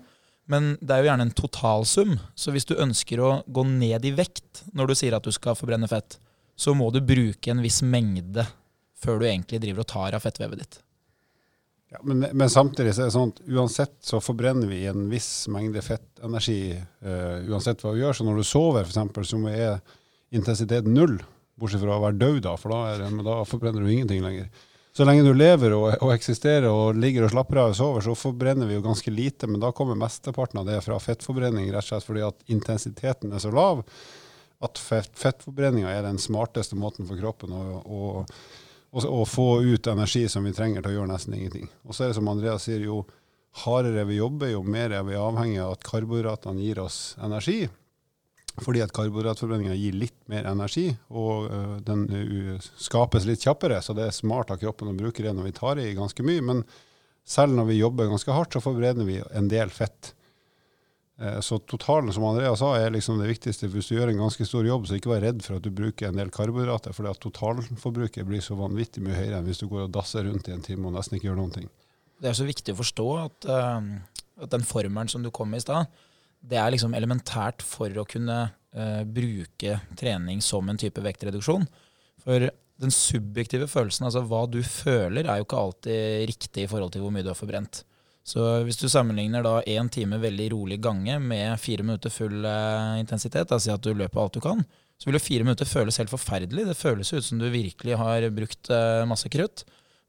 men 0.50 0.72
det 0.80 0.94
er 0.94 1.02
jo 1.02 1.10
gjerne 1.10 1.26
en 1.28 1.36
totalsum. 1.36 2.16
Så 2.34 2.54
hvis 2.54 2.68
du 2.68 2.78
ønsker 2.80 3.20
å 3.20 3.34
gå 3.46 3.66
ned 3.68 4.08
i 4.08 4.14
vekt 4.16 4.64
når 4.72 4.90
du 4.90 4.96
sier 4.98 5.16
at 5.16 5.26
du 5.26 5.32
skal 5.34 5.58
forbrenne 5.58 5.90
fett, 5.90 6.16
så 6.56 6.74
må 6.76 6.88
du 6.92 7.02
bruke 7.04 7.52
en 7.52 7.62
viss 7.64 7.82
mengde 7.84 8.46
før 9.02 9.20
du 9.20 9.28
egentlig 9.28 9.60
driver 9.62 9.84
og 9.84 9.92
tar 9.92 10.16
av 10.16 10.24
fettvevet 10.24 10.62
ditt. 10.62 10.80
Ja, 11.92 12.00
men, 12.08 12.24
men, 12.32 12.50
samtidig 12.50 12.94
så 12.96 13.04
er 13.04 13.10
det 13.10 13.14
sånn 13.14 13.32
at 13.34 13.40
uansett 13.52 13.94
så 14.06 14.20
forbrenner 14.24 14.68
vi 14.70 14.86
en 14.88 15.10
viss 15.12 15.44
mengde 15.52 15.82
fettenergi 15.84 16.72
uh, 16.72 17.44
uansett 17.52 17.84
hva 17.84 17.92
vi 17.92 18.00
gjør. 18.00 18.16
Så 18.16 18.24
når 18.24 18.40
du 18.40 18.48
sover, 18.48 18.88
f.eks., 18.88 19.28
så 19.28 19.40
er 19.52 19.80
intensiteten 20.32 20.96
null, 20.96 21.18
bortsett 21.60 21.84
fra 21.84 21.98
å 21.98 22.04
være 22.06 22.16
død, 22.22 22.38
da, 22.46 22.54
for 22.56 22.72
da, 22.72 22.80
er, 22.94 23.04
da, 23.26 23.36
forbrenner 23.48 23.84
du 23.84 23.92
ingenting 23.92 24.24
lenger. 24.24 24.48
Så 24.96 25.04
lenge 25.08 25.24
du 25.24 25.32
lever 25.36 25.72
og, 25.76 25.86
og, 25.98 26.10
eksisterer 26.12 26.68
og 26.68 26.98
ligger 27.00 27.26
og 27.26 27.32
slapper 27.32 27.60
av 27.60 27.70
og 27.74 27.76
sover, 27.76 28.04
så 28.04 28.16
forbrenner 28.16 28.68
vi 28.68 28.76
jo 28.76 28.84
ganske 28.84 29.12
lite, 29.12 29.48
men 29.48 29.60
da 29.60 29.70
kommer 29.76 29.96
mesteparten 29.96 30.60
av 30.60 30.68
det 30.68 30.80
fra 30.84 30.98
fettforbrenning, 31.00 31.70
rett 31.72 31.84
og 31.84 31.88
slett 31.88 32.08
fordi 32.08 32.24
at 32.26 32.52
intensiteten 32.52 33.32
er 33.32 33.44
så 33.44 33.52
lav 33.52 33.80
at 34.62 34.78
fett, 34.78 35.10
fettforbrenninga 35.18 35.90
er 35.90 36.04
den 36.06 36.20
smarteste 36.22 36.76
måten 36.78 37.08
for 37.08 37.18
kroppen 37.18 37.54
å, 37.56 37.62
å, 37.82 38.26
å, 38.92 39.24
få 39.24 39.62
ut 39.64 39.86
energi 39.86 40.26
som 40.28 40.44
vi 40.44 40.52
trenger 40.52 40.82
til 40.82 40.92
å 40.92 40.96
gjøre 40.98 41.12
nesten 41.12 41.36
ingenting. 41.36 41.68
Og 41.86 41.96
så 41.96 42.04
er 42.04 42.12
det 42.12 42.18
som 42.18 42.28
Andreas 42.28 42.66
sier, 42.68 42.84
jo 42.84 43.02
hardere 43.64 44.04
vi 44.08 44.18
jobber, 44.18 44.52
jo 44.52 44.62
mer 44.64 44.92
er 44.92 45.06
vi 45.06 45.16
avhengig 45.18 45.60
av 45.64 45.76
at 45.76 45.86
karbohydratene 45.86 46.60
gir 46.60 46.80
oss 46.82 47.16
energi. 47.22 47.66
Fordi 48.60 48.82
at 48.84 48.92
karbohydratforbrenninga 48.92 49.74
gir 49.80 49.96
litt 49.96 50.18
mer 50.28 50.44
energi, 50.50 50.90
og 51.08 51.46
uh, 51.48 51.76
den 51.84 52.04
uh, 52.12 52.70
skapes 52.76 53.24
litt 53.28 53.44
kjappere. 53.44 53.80
Så 53.80 53.96
det 53.96 54.08
er 54.08 54.16
smart 54.16 54.52
av 54.52 54.60
kroppen 54.60 54.92
å 54.92 54.96
bruke 54.96 55.24
det 55.24 55.32
når 55.32 55.48
vi 55.48 55.54
tar 55.56 55.80
i 55.80 55.94
ganske 55.96 56.26
mye. 56.26 56.44
Men 56.44 56.60
selv 57.24 57.56
når 57.56 57.70
vi 57.70 57.80
jobber 57.80 58.10
ganske 58.12 58.36
hardt, 58.36 58.52
så 58.52 58.60
forbereder 58.64 59.08
vi 59.08 59.22
en 59.32 59.48
del 59.48 59.72
fett. 59.72 60.12
Eh, 61.20 61.40
så 61.40 61.58
totalen, 61.58 62.12
som 62.12 62.24
Andrea 62.24 62.54
sa, 62.56 62.72
er 62.78 62.94
liksom 62.94 63.20
det 63.20 63.28
viktigste. 63.28 63.68
Hvis 63.72 63.90
du 63.90 63.96
gjør 63.96 64.12
en 64.12 64.22
ganske 64.24 64.46
stor 64.48 64.66
jobb, 64.66 64.86
så 64.88 64.96
ikke 64.96 65.12
vær 65.12 65.24
redd 65.26 65.42
for 65.44 65.58
at 65.58 65.66
du 65.66 65.70
bruker 65.74 66.08
en 66.08 66.18
del 66.18 66.32
karbohydrater, 66.32 66.94
for 66.96 67.10
totalforbruket 67.26 68.26
blir 68.28 68.42
så 68.44 68.56
vanvittig 68.58 69.04
mye 69.04 69.18
høyere 69.18 69.40
enn 69.40 69.50
hvis 69.50 69.62
du 69.62 69.68
går 69.70 69.86
og 69.86 69.92
dasser 69.94 70.26
rundt 70.28 70.48
i 70.48 70.56
en 70.56 70.64
time 70.64 70.88
og 70.88 70.96
nesten 70.96 71.18
ikke 71.18 71.30
gjør 71.30 71.38
noen 71.42 71.54
ting. 71.58 71.68
Det 72.22 72.30
er 72.30 72.38
så 72.38 72.46
viktig 72.46 72.74
å 72.74 72.78
forstå 72.78 73.06
at, 73.18 73.50
uh, 73.50 74.16
at 74.46 74.50
den 74.54 74.64
formelen 74.66 75.10
som 75.10 75.24
du 75.24 75.30
kom 75.34 75.50
med 75.50 75.62
i 75.62 75.66
stad, 75.66 76.02
det 76.42 76.58
er 76.58 76.74
liksom 76.74 76.94
elementært 76.98 77.62
for 77.66 77.90
å 77.98 78.06
kunne 78.08 78.38
uh, 78.48 79.02
bruke 79.06 79.78
trening 79.98 80.42
som 80.42 80.70
en 80.70 80.78
type 80.78 81.02
vektreduksjon. 81.02 81.66
For 82.22 82.46
den 82.82 82.94
subjektive 82.94 83.68
følelsen, 83.70 84.06
altså 84.08 84.22
hva 84.26 84.44
du 84.50 84.60
føler, 84.66 85.26
er 85.26 85.38
jo 85.38 85.46
ikke 85.46 85.64
alltid 85.66 86.30
riktig 86.30 86.64
i 86.64 86.70
forhold 86.70 86.94
til 86.94 87.04
hvor 87.04 87.14
mye 87.14 87.26
du 87.26 87.30
har 87.30 87.38
forbrent. 87.38 87.82
Så 88.22 88.44
hvis 88.66 88.78
du 88.78 88.86
sammenligner 88.86 89.42
da 89.42 89.56
én 89.66 89.88
time 89.90 90.20
veldig 90.22 90.52
rolig 90.52 90.78
gange 90.82 91.18
med 91.18 91.58
fire 91.60 91.82
minutter 91.82 92.12
full 92.12 92.46
eh, 92.46 93.00
intensitet, 93.02 93.50
da 93.50 93.58
si 93.58 93.72
at 93.74 93.82
du 93.82 93.90
løper 93.98 94.22
alt 94.22 94.38
du 94.38 94.42
kan, 94.44 94.62
så 94.94 95.08
vil 95.08 95.18
jo 95.18 95.24
fire 95.24 95.46
minutter 95.46 95.66
føles 95.66 95.98
helt 95.98 96.12
forferdelig. 96.12 96.68
Det 96.68 96.78
føles 96.78 97.10
ut 97.10 97.26
som 97.26 97.40
du 97.42 97.48
virkelig 97.50 97.98
har 97.98 98.28
brukt 98.30 98.70
eh, 98.70 99.02
masse 99.10 99.30
krutt. 99.32 99.64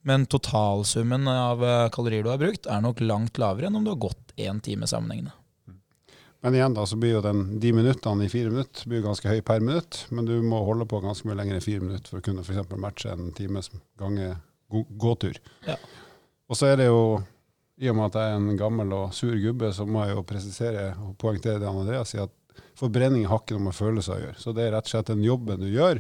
Men 0.06 0.28
totalsummen 0.30 1.26
av 1.32 1.64
eh, 1.66 1.88
kalorier 1.96 2.26
du 2.26 2.30
har 2.30 2.42
brukt, 2.42 2.70
er 2.70 2.84
nok 2.86 3.02
langt 3.02 3.40
lavere 3.42 3.72
enn 3.72 3.80
om 3.80 3.88
du 3.88 3.94
har 3.96 4.04
gått 4.06 4.36
én 4.38 4.62
time 4.62 4.90
sammenhengende. 4.90 5.34
Men 6.44 6.58
igjen 6.58 6.74
da, 6.76 6.84
så 6.86 6.98
blir 7.00 7.16
jo 7.16 7.24
den, 7.24 7.46
de 7.64 7.72
minuttene 7.72 8.26
i 8.28 8.30
fire 8.30 8.52
minutter 8.52 8.90
blir 8.92 9.02
ganske 9.06 9.32
høy 9.32 9.40
per 9.48 9.62
minutt, 9.64 10.02
men 10.12 10.28
du 10.28 10.36
må 10.44 10.60
holde 10.68 10.86
på 10.92 11.00
ganske 11.02 11.26
mye 11.30 11.38
lenger 11.40 11.56
enn 11.56 11.64
fire 11.64 11.86
minutter 11.86 12.12
for 12.12 12.20
å 12.20 12.26
kunne 12.26 12.44
f.eks. 12.44 12.74
matche 12.84 13.14
en 13.16 13.32
times 13.38 13.72
gange 13.98 14.34
gåtur. 15.00 15.40
Ja. 15.64 15.78
Og 16.52 16.60
så 16.60 16.68
er 16.68 16.82
det 16.82 16.90
jo 16.90 17.00
i 17.84 17.90
og 17.92 17.98
med 17.98 18.10
at 18.10 18.20
jeg 18.20 18.32
er 18.32 18.40
en 18.40 18.60
gammel 18.60 18.96
og 18.96 19.14
sur 19.16 19.36
gubbe, 19.36 19.74
så 19.76 19.86
må 19.86 20.06
jeg 20.06 20.16
jo 20.16 20.26
presisere 20.28 20.86
og 21.04 21.18
poengtere 21.20 21.60
det 21.60 21.68
Andreas 21.68 22.14
sier, 22.14 22.30
at 22.30 22.64
forbrenning 22.80 23.26
har 23.28 23.42
ikke 23.42 23.58
noe 23.58 23.68
med 23.68 23.76
følelser 23.76 24.16
å 24.16 24.22
gjøre. 24.22 24.40
Så 24.40 24.54
det 24.56 24.66
er 24.66 24.76
rett 24.78 24.88
og 24.88 24.94
slett 24.94 25.12
den 25.12 25.26
jobben 25.26 25.62
du 25.62 25.68
gjør, 25.72 26.00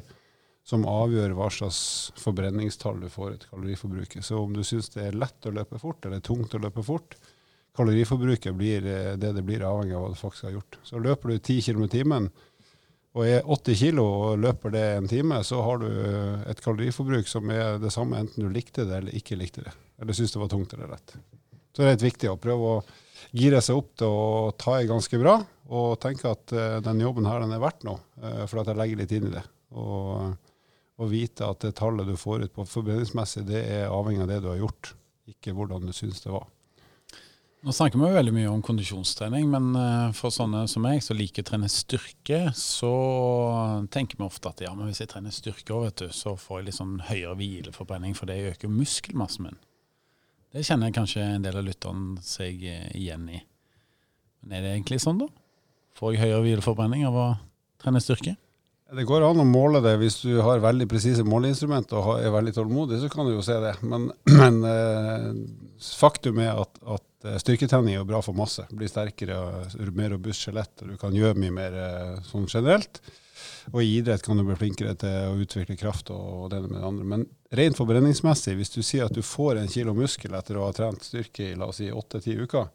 som 0.63 0.85
avgjør 0.87 1.35
hva 1.35 1.49
slags 1.51 1.81
forbrenningstall 2.23 3.01
du 3.03 3.09
får 3.11 3.33
et 3.33 3.45
kaloriforbruket. 3.49 4.23
Så 4.23 4.39
om 4.39 4.55
du 4.55 4.63
syns 4.63 4.87
det 4.93 5.09
er 5.09 5.19
lett 5.19 5.49
å 5.49 5.51
løpe 5.51 5.79
fort 5.81 6.05
eller 6.07 6.23
tungt 6.23 6.55
å 6.55 6.61
løpe 6.63 6.85
fort, 6.87 7.17
kaloriforbruket 7.75 8.55
blir 8.55 8.87
eh, 8.87 9.11
det 9.19 9.33
det 9.35 9.43
blir 9.43 9.65
avhengig 9.67 9.97
av 9.97 10.05
hva 10.05 10.13
du 10.13 10.19
faktisk 10.19 10.47
har 10.47 10.57
gjort. 10.57 10.79
Så 10.87 11.03
løper 11.03 11.33
du 11.33 11.37
10 11.37 11.67
km 11.67 11.83
i 11.89 11.93
timen 11.97 12.31
og 13.13 13.27
er 13.27 13.45
80 13.45 13.77
kg 13.77 14.01
og 14.01 14.39
løper 14.41 14.73
det 14.73 14.87
en 14.95 15.09
time, 15.09 15.43
så 15.45 15.59
har 15.67 15.83
du 15.83 15.89
eh, 15.89 16.49
et 16.49 16.63
kaloriforbruk 16.63 17.27
som 17.29 17.51
er 17.53 17.77
det 17.81 17.91
samme 17.93 18.23
enten 18.23 18.47
du 18.47 18.53
likte 18.53 18.87
det 18.87 19.01
eller 19.01 19.19
ikke 19.19 19.37
likte 19.37 19.65
det. 19.67 19.75
Eller 20.01 20.17
syns 20.17 20.33
det 20.33 20.41
var 20.41 20.53
tungt 20.53 20.73
eller 20.73 20.95
lett. 20.95 21.17
Så 21.73 21.81
det 21.81 21.87
er 21.87 21.95
litt 21.95 22.05
viktig 22.05 22.29
å 22.29 22.39
prøve 22.41 22.71
å 22.75 22.81
gire 23.33 23.61
seg 23.65 23.79
opp 23.79 23.93
til 23.97 24.13
å 24.13 24.53
ta 24.59 24.77
i 24.77 24.89
ganske 24.89 25.17
bra, 25.17 25.39
og 25.73 25.99
tenke 26.03 26.29
at 26.29 26.53
uh, 26.53 26.77
den 26.85 27.01
jobben 27.01 27.25
her 27.25 27.41
den 27.41 27.55
er 27.55 27.61
verdt 27.63 27.85
noe, 27.87 28.03
uh, 28.21 28.43
for 28.45 28.61
at 28.61 28.69
jeg 28.69 28.77
legger 28.77 29.01
litt 29.01 29.15
inn 29.17 29.29
i 29.31 29.33
det. 29.33 29.43
Og, 29.73 30.35
og, 30.99 31.07
vite 31.09 31.47
at 31.49 31.63
det 31.65 31.73
tallet 31.79 32.05
du 32.05 32.13
får 32.19 32.45
ut 32.45 32.53
på 32.53 32.67
forbrenningsmessig, 32.69 33.47
det 33.49 33.63
er 33.79 33.93
avhengig 33.93 34.27
av 34.27 34.29
det 34.29 34.43
du 34.43 34.51
har 34.51 34.61
gjort, 34.61 34.93
ikke 35.33 35.55
hvordan 35.57 35.89
du 35.89 35.95
syns 35.95 36.21
det 36.21 36.33
var. 36.35 36.45
Nå 37.63 37.71
snakker 37.71 37.95
vi 37.95 38.07
veldig 38.11 38.33
mye 38.35 38.51
om 38.51 38.61
kondisjonstrening, 38.61 39.45
men 39.47 39.69
eh, 39.79 40.09
for 40.17 40.35
sånne 40.35 40.65
som 40.67 40.83
meg 40.83 40.99
som 40.99 41.15
liker 41.15 41.45
å 41.45 41.47
trene 41.47 41.69
styrke, 41.71 42.41
så 42.59 42.91
tenker 43.87 44.19
vi 44.19 44.25
ofte 44.27 44.51
at 44.51 44.65
ja, 44.65 44.73
men 44.75 44.89
hvis 44.89 44.99
jeg 44.99 45.13
trener 45.13 45.31
styrke 45.31 45.77
vet 45.85 46.03
så 46.11 46.35
får 46.35 46.59
jeg 46.59 46.67
litt 46.67 46.77
sånn 46.81 46.97
høyere 47.07 47.37
hvileforbrenning, 47.39 48.17
for 48.19 48.27
det 48.27 48.41
øker 48.49 48.73
muskelmassen 48.73 49.47
min. 49.47 49.61
Det 50.53 50.62
kjenner 50.62 50.93
kanskje 50.93 51.24
en 51.25 51.41
del 51.41 51.55
av 51.57 51.65
lytterne 51.65 52.22
seg 52.22 52.62
eh, 52.69 52.89
igjen 52.93 53.25
i. 53.25 53.39
Men 54.43 54.60
er 54.60 54.62
det 54.62 54.74
egentlig 54.75 55.00
sånn, 55.01 55.24
da? 55.24 55.25
Får 55.98 56.13
jeg 56.13 56.22
høyere 56.27 56.43
hvileforbrenning 56.43 57.07
av 57.07 57.17
å 57.17 57.27
trene 57.81 58.01
styrke? 58.03 58.36
Det 58.93 59.05
går 59.10 59.25
an 59.25 59.41
å 59.41 59.48
måle 59.50 59.81
det 59.81 59.95
hvis 59.98 60.19
du 60.22 60.36
har 60.45 60.62
veldig 60.62 60.86
presise 60.91 61.25
måleinstrumenter 61.25 61.98
og 61.98 62.22
er 62.22 62.29
veldig 62.36 62.53
tålmodig, 62.53 63.00
så 63.01 63.10
kan 63.10 63.25
du 63.25 63.33
jo 63.33 63.41
se 63.45 63.57
det. 63.63 63.74
Men, 63.81 64.12
men 64.43 64.62
eh, 64.69 65.27
faktum 65.98 66.43
er 66.45 66.62
at, 66.62 66.77
at 66.86 67.29
eh, 67.31 67.41
styrketrening 67.41 67.98
er 67.98 68.05
bra 68.05 68.22
for 68.22 68.38
masse. 68.38 68.67
Blir 68.69 68.91
sterkere, 68.93 69.41
mer 69.98 70.13
robust 70.13 70.45
skjelett, 70.45 70.75
og 70.86 70.93
du 70.93 71.01
kan 71.01 71.17
gjøre 71.17 71.41
mye 71.41 71.57
mer 71.57 71.79
sånn 72.29 72.45
generelt. 72.45 73.01
Og 73.74 73.81
i 73.81 73.95
idrett 73.98 74.22
kan 74.22 74.38
du 74.38 74.45
bli 74.45 74.60
flinkere 74.60 74.93
til 75.01 75.31
å 75.31 75.39
utvikle 75.41 75.79
kraft 75.81 76.13
og 76.13 76.51
det 76.53 76.62
med 76.67 76.77
det 76.77 76.86
andre. 76.86 77.10
Men 77.15 77.25
rent 77.57 77.77
forbrenningsmessig, 77.77 78.55
hvis 78.57 78.74
du 78.74 78.81
sier 78.83 79.07
at 79.07 79.15
du 79.15 79.22
får 79.25 79.62
en 79.62 79.69
kilo 79.72 79.93
muskel 79.98 80.33
etter 80.38 80.57
å 80.57 80.67
ha 80.67 80.74
trent 80.75 81.05
styrke 81.05 81.51
i 81.51 81.57
la 81.57 81.69
oss 81.69 81.81
si 81.81 81.91
åtte-ti 81.91 82.38
uker, 82.39 82.72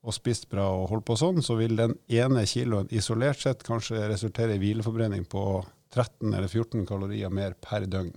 og 0.00 0.16
spist 0.16 0.48
bra 0.50 0.64
og 0.72 0.88
holdt 0.94 1.06
på 1.10 1.18
sånn, 1.20 1.42
så 1.44 1.58
vil 1.58 1.76
den 1.76 1.94
ene 2.08 2.46
kiloen 2.48 2.88
isolert 2.94 3.42
sett 3.42 3.62
kanskje 3.66 4.08
resultere 4.08 4.56
i 4.56 4.62
hvileforbrenning 4.62 5.26
på 5.28 5.44
13 5.92 6.32
eller 6.32 6.48
14 6.48 6.86
kalorier 6.88 7.32
mer 7.32 7.56
per 7.60 7.84
døgn. 7.90 8.14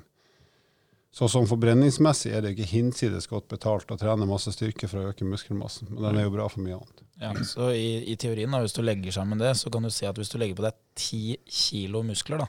Så 1.13 1.27
som 1.29 1.45
forbrenningsmessig 1.45 2.31
er 2.33 2.41
det 2.41 2.55
ikke 2.55 2.71
hinsides 2.71 3.27
godt 3.29 3.51
betalt 3.51 3.91
å 3.93 3.97
trene 4.01 4.25
masse 4.25 4.49
styrke 4.55 4.87
for 4.89 5.01
å 5.01 5.11
øke 5.11 5.27
muskelmassen, 5.29 5.91
men 5.91 6.07
den 6.07 6.17
er 6.17 6.25
jo 6.25 6.33
bra 6.33 6.47
for 6.49 6.65
mye 6.65 6.79
annet. 6.79 7.03
Ja, 7.21 7.33
så 7.45 7.69
i, 7.77 7.99
i 8.09 8.15
teorien, 8.17 8.49
da, 8.49 8.63
hvis 8.63 8.73
du 8.73 8.81
legger 8.81 9.13
sammen 9.13 9.41
det, 9.41 9.51
så 9.59 9.69
kan 9.73 9.85
du 9.85 9.91
si 9.93 10.07
at 10.09 10.17
hvis 10.17 10.33
du 10.33 10.39
legger 10.41 10.57
på 10.57 10.65
deg 10.65 10.79
10 10.97 11.53
kilo 11.59 12.01
muskler, 12.07 12.41
da, 12.41 12.47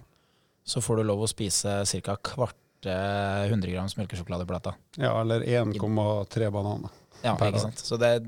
så 0.64 0.80
får 0.80 1.02
du 1.02 1.08
lov 1.10 1.26
å 1.26 1.28
spise 1.28 1.82
ca. 2.06 2.16
kvarte 2.84 3.50
100 3.50 3.70
grams 3.72 3.96
melkesjokoladeplata. 3.96 4.74
Ja, 4.96 5.20
eller 5.20 5.40
1,3 5.40 6.50
bananer. 6.50 6.90
Ja, 7.24 7.34
ikke 7.40 7.60
sant. 7.62 7.78
Så 7.78 7.96
det, 7.96 8.20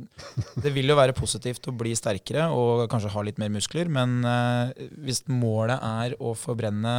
det, 0.56 0.72
vil 0.72 0.88
jo 0.88 0.96
være 0.96 1.12
positivt 1.12 1.66
å 1.68 1.75
bli 1.76 1.92
sterkere 1.96 2.48
og 2.48 2.86
kanskje 2.88 3.12
ha 3.12 3.22
litt 3.22 3.38
mer 3.38 3.50
muskler, 3.52 3.88
men 3.92 4.25
uh, 4.25 4.72
hvis 5.04 5.26
målet 5.28 5.82
er 5.82 6.16
å 6.18 6.32
forbrenne 6.34 6.94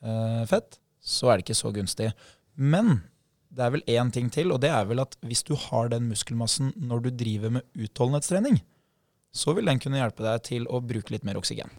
uh, 0.00 0.44
fett, 0.48 0.78
så 1.00 1.28
er 1.28 1.38
det 1.38 1.48
ikke 1.48 1.60
så 1.60 1.72
gunstig. 1.74 2.10
Men 2.56 3.02
det 3.50 3.66
er 3.66 3.74
vel 3.74 3.84
én 3.90 4.10
ting 4.14 4.30
til, 4.32 4.52
og 4.54 4.62
det 4.62 4.70
er 4.72 4.88
vel 4.88 5.02
at 5.02 5.18
hvis 5.26 5.44
du 5.44 5.56
har 5.58 5.90
den 5.92 6.08
muskelmassen 6.08 6.72
når 6.78 7.04
du 7.04 7.10
driver 7.24 7.58
med 7.58 7.68
utholdenhetstrening, 7.76 8.62
så 9.30 9.52
vil 9.54 9.68
den 9.68 9.80
kunne 9.82 10.00
hjelpe 10.00 10.24
deg 10.24 10.42
til 10.46 10.66
å 10.70 10.80
bruke 10.82 11.12
litt 11.12 11.26
mer 11.26 11.38
oksygen. 11.38 11.70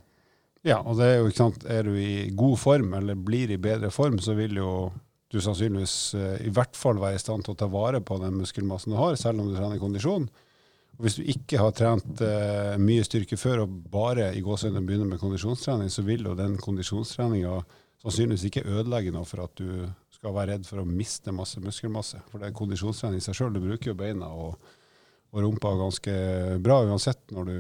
Ja, 0.68 0.77
og 0.86 1.00
det 1.00 1.08
er 1.08 1.15
jo 1.18 1.30
ikke 1.30 1.41
sant, 1.41 1.63
er 1.65 1.88
du 1.88 1.96
i 1.98 2.30
god 2.38 2.60
form 2.62 2.94
eller 2.94 3.18
blir 3.18 3.50
i 3.50 3.58
bedre 3.62 3.89
form, 3.94 4.20
så 4.22 4.36
vil 4.38 4.60
jo 4.62 4.91
du 5.32 5.39
sannsynligvis 5.41 5.96
uh, 6.20 6.38
i 6.44 6.51
hvert 6.53 6.77
fall 6.77 7.00
være 7.01 7.18
i 7.18 7.22
stand 7.24 7.46
til 7.46 7.56
å 7.56 7.60
ta 7.60 7.70
vare 7.72 8.01
på 8.03 8.18
den 8.22 8.36
muskelmassen 8.41 8.94
du 8.94 9.00
har, 9.00 9.15
selv 9.18 9.41
om 9.41 9.50
du 9.50 9.56
trener 9.56 9.82
kondisjon. 9.82 10.27
Og 11.00 11.06
hvis 11.06 11.18
du 11.18 11.24
ikke 11.34 11.62
har 11.62 11.74
trent 11.74 12.22
uh, 12.22 12.75
mye 12.82 13.06
styrke 13.08 13.39
før 13.39 13.63
og 13.63 13.80
bare 13.94 14.30
i 14.36 14.44
gåsehudene 14.44 14.86
begynner 14.86 15.10
med 15.13 15.24
kondisjonstrening, 15.24 15.89
så 15.89 16.06
vil 16.06 16.27
jo 16.27 16.38
den 16.38 16.60
kondisjonstreninga 16.62 17.56
sannsynligvis 18.03 18.46
ikke 18.50 18.68
ødelegge 18.68 19.15
noe 19.15 19.25
for 19.30 19.46
at 19.46 19.56
du 19.58 19.88
skal 20.13 20.36
være 20.36 20.58
redd 20.58 20.68
for 20.68 20.84
å 20.84 20.86
miste 20.86 21.34
masse 21.34 21.62
muskelmasse. 21.63 22.22
For 22.30 22.41
det 22.41 22.51
er 22.51 22.58
kondisjonstrening 22.58 23.22
i 23.22 23.25
seg 23.25 23.38
sjøl. 23.38 23.56
Du 23.56 23.63
bruker 23.63 23.94
jo 23.94 23.98
beina 23.98 24.30
og, 24.30 24.58
og, 25.32 25.41
rumpa 25.41 25.74
ganske 25.80 26.15
bra 26.62 26.84
uansett 26.86 27.34
når 27.34 27.50
du 27.50 27.56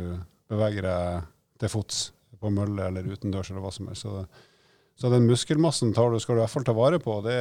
beveger 0.51 0.85
deg 0.85 1.31
til 1.61 1.71
fots 1.71 2.09
på 2.41 2.51
mølle 2.53 2.89
eller 2.89 3.07
utendørs 3.07 3.53
eller 3.53 3.63
hva 3.63 3.71
som 3.75 3.91
helst. 3.91 4.07
Så 4.07 4.25
så 5.01 5.09
den 5.09 5.25
muskelmassen 5.25 5.93
tar 5.93 6.11
du, 6.11 6.19
skal 6.21 6.35
du 6.35 6.41
i 6.41 6.43
hvert 6.43 6.53
fall 6.53 6.65
ta 6.67 6.73
vare 6.77 6.99
på. 7.01 7.15
Det 7.25 7.37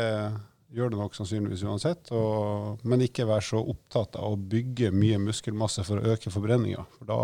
gjør 0.72 0.92
du 0.92 0.96
nok 0.96 1.16
sannsynligvis 1.16 1.64
uansett. 1.68 2.12
Og, 2.16 2.80
men 2.88 3.04
ikke 3.04 3.28
være 3.28 3.44
så 3.50 3.60
opptatt 3.60 4.16
av 4.16 4.32
å 4.32 4.38
bygge 4.40 4.92
mye 4.96 5.18
muskelmasse 5.20 5.84
for 5.84 6.00
å 6.00 6.14
øke 6.14 6.32
forbrenninga. 6.32 6.86
For 6.96 7.10
da, 7.10 7.18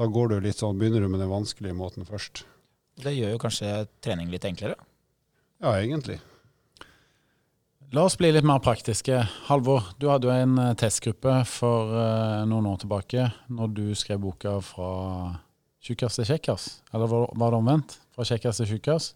da 0.00 0.08
går 0.16 0.34
du 0.34 0.36
litt 0.44 0.60
sånn, 0.60 0.76
begynner 0.80 1.04
du 1.04 1.08
med 1.08 1.22
den 1.22 1.32
vanskelige 1.32 1.78
måten 1.78 2.08
først. 2.08 2.44
Det 3.02 3.14
gjør 3.16 3.32
jo 3.32 3.40
kanskje 3.40 3.70
trening 4.04 4.28
litt 4.28 4.44
enklere? 4.44 4.76
Ja, 5.62 5.78
egentlig. 5.78 6.18
La 7.92 8.04
oss 8.08 8.18
bli 8.20 8.28
litt 8.32 8.44
mer 8.48 8.60
praktiske. 8.64 9.22
Halvor, 9.48 9.94
du 10.00 10.10
hadde 10.10 10.28
jo 10.28 10.34
en 10.34 10.60
eh, 10.60 10.74
testgruppe 10.80 11.38
for 11.48 11.92
uh, 11.92 12.44
noen 12.48 12.68
år 12.68 12.78
tilbake 12.84 13.26
når 13.52 13.74
du 13.76 13.82
skrev 13.96 14.20
boka 14.24 14.58
fra 14.64 14.92
tjukkas 15.82 16.18
til 16.18 16.28
kjekkas. 16.30 16.68
Eller 16.94 17.10
var, 17.10 17.28
var 17.38 17.52
det 17.52 17.60
omvendt? 17.62 17.98
Fra 18.14 18.26
kjekkas 18.28 18.62
til 18.62 18.70
tjukkas? 18.74 19.12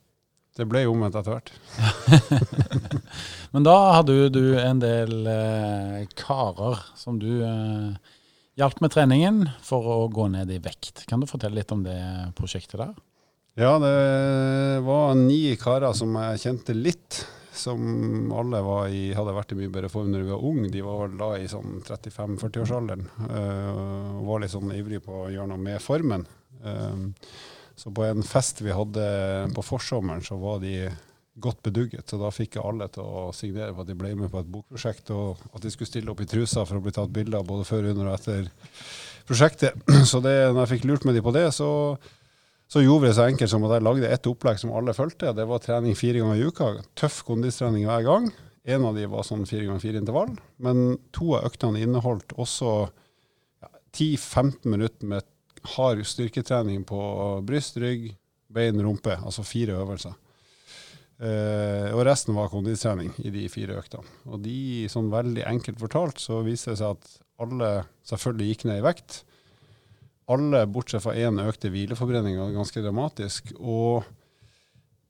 Det 0.57 0.65
ble 0.69 0.87
jo 0.87 0.95
omvendt 0.95 1.19
etter 1.21 1.35
hvert. 1.37 1.51
Men 3.53 3.67
da 3.67 3.77
hadde 3.99 4.31
du 4.33 4.45
en 4.57 4.81
del 4.81 5.29
eh, 5.29 6.07
karer 6.17 6.81
som 6.97 7.19
du 7.21 7.29
eh, 7.45 8.15
hjalp 8.57 8.81
med 8.81 8.95
treningen 8.95 9.43
for 9.65 9.85
å 9.85 9.99
gå 10.09 10.31
ned 10.33 10.51
i 10.55 10.63
vekt. 10.65 11.05
Kan 11.11 11.21
du 11.21 11.29
fortelle 11.29 11.61
litt 11.61 11.75
om 11.77 11.85
det 11.85 11.99
prosjektet 12.39 12.81
der? 12.81 12.95
Ja, 13.57 13.77
det 13.81 13.97
var 14.85 15.15
ni 15.17 15.57
karer 15.61 15.93
som 15.97 16.17
jeg 16.21 16.43
kjente 16.45 16.77
litt. 16.77 17.25
Som 17.57 18.33
alle 18.37 18.61
i, 18.93 19.15
hadde 19.17 19.33
vært 19.33 19.55
i 19.55 19.57
mye 19.57 19.71
bedre 19.73 19.89
form 19.89 20.11
når 20.13 20.25
de 20.25 20.33
var 20.35 20.43
unge. 20.45 20.73
De 20.73 20.83
var 20.85 21.15
da 21.17 21.31
i 21.41 21.47
sånn 21.49 21.79
35-40-årsalderen. 21.87 23.07
Uh, 23.17 24.19
og 24.19 24.27
var 24.29 24.43
litt 24.43 24.53
sånn 24.53 24.75
ivrig 24.77 25.01
på 25.07 25.23
å 25.23 25.31
gjøre 25.33 25.49
noe 25.55 25.63
med 25.65 25.81
formen. 25.81 26.27
Uh, 26.65 27.11
så 27.77 27.93
på 27.93 28.07
en 28.07 28.25
fest 28.25 28.63
vi 28.65 28.73
hadde 28.73 29.07
på 29.53 29.65
forsommeren, 29.65 30.25
så 30.25 30.39
var 30.41 30.63
de 30.63 30.89
godt 31.37 31.63
bedugget. 31.63 32.09
Så 32.09 32.19
da 32.21 32.31
fikk 32.33 32.57
jeg 32.57 32.65
alle 32.65 32.89
til 32.93 33.05
å 33.05 33.29
signere 33.37 33.75
på 33.77 33.85
at 33.85 33.91
de 33.91 33.97
ble 33.99 34.15
med 34.17 34.33
på 34.33 34.41
et 34.41 34.49
bokprosjekt, 34.53 35.13
og 35.13 35.43
at 35.53 35.65
de 35.65 35.73
skulle 35.73 35.91
stille 35.91 36.13
opp 36.13 36.23
i 36.25 36.29
trusa 36.31 36.65
for 36.65 36.79
å 36.79 36.85
bli 36.85 36.95
tatt 36.97 37.13
bilder 37.13 37.45
både 37.47 37.67
før, 37.69 37.91
under 37.93 38.09
og 38.09 38.17
etter 38.17 38.49
prosjektet. 39.29 39.77
Så 40.11 40.23
det, 40.25 40.37
når 40.49 40.63
jeg 40.65 40.73
fikk 40.77 40.89
lurt 40.89 41.05
med 41.09 41.19
de 41.19 41.25
på 41.27 41.35
det, 41.37 41.45
så, 41.53 41.69
så 42.71 42.83
gjorde 42.83 43.05
vi 43.05 43.13
det 43.13 43.19
så 43.19 43.29
enkelt 43.29 43.53
som 43.53 43.69
at 43.69 43.77
jeg 43.77 43.87
lagde 43.87 44.11
et 44.17 44.33
opplegg 44.33 44.61
som 44.63 44.73
alle 44.73 44.97
fulgte. 44.97 45.37
Det 45.37 45.49
var 45.51 45.63
trening 45.63 45.99
fire 45.99 46.23
ganger 46.23 46.41
i 46.41 46.49
uka. 46.49 46.73
Tøff 46.99 47.21
kondistrening 47.29 47.85
hver 47.91 48.07
gang. 48.07 48.33
En 48.67 48.89
av 48.89 48.97
de 48.97 49.05
var 49.11 49.27
sånn 49.27 49.45
fire 49.47 49.69
ganger 49.69 49.85
fire 49.85 50.01
intervall. 50.01 50.33
Men 50.63 50.97
to 51.15 51.37
av 51.37 51.51
øktene 51.51 51.85
inneholdt 51.85 52.33
også 52.41 52.73
ja, 52.87 53.71
10-15 53.93 54.73
minutter 54.73 55.13
med 55.13 55.27
hard 55.75 56.05
styrketrening 56.07 56.85
på 56.89 57.01
bryst, 57.47 57.77
rygg, 57.83 58.11
bein, 58.53 58.79
rumpe. 58.83 59.17
Altså 59.19 59.45
fire 59.47 59.77
øvelser. 59.81 60.15
Eh, 61.17 61.89
og 61.97 62.03
resten 62.05 62.37
var 62.37 62.51
kondistrening 62.53 63.15
i 63.25 63.33
de 63.33 63.47
fire 63.53 63.79
øktene. 63.81 64.05
Og 64.29 64.43
de, 64.45 64.85
sånn 64.93 65.09
veldig 65.13 65.47
enkelt 65.49 65.81
fortalt, 65.81 66.21
så 66.21 66.43
viser 66.45 66.75
det 66.75 66.83
seg 66.83 66.99
at 66.99 67.17
alle 67.43 67.71
selvfølgelig 68.09 68.51
gikk 68.53 68.67
ned 68.69 68.81
i 68.81 68.85
vekt. 68.85 69.23
Alle, 70.33 70.65
bortsett 70.69 71.05
fra 71.05 71.15
én, 71.17 71.41
økte 71.41 71.71
hvileforbrenninga 71.73 72.51
ganske 72.55 72.83
dramatisk. 72.85 73.55
Og 73.61 74.05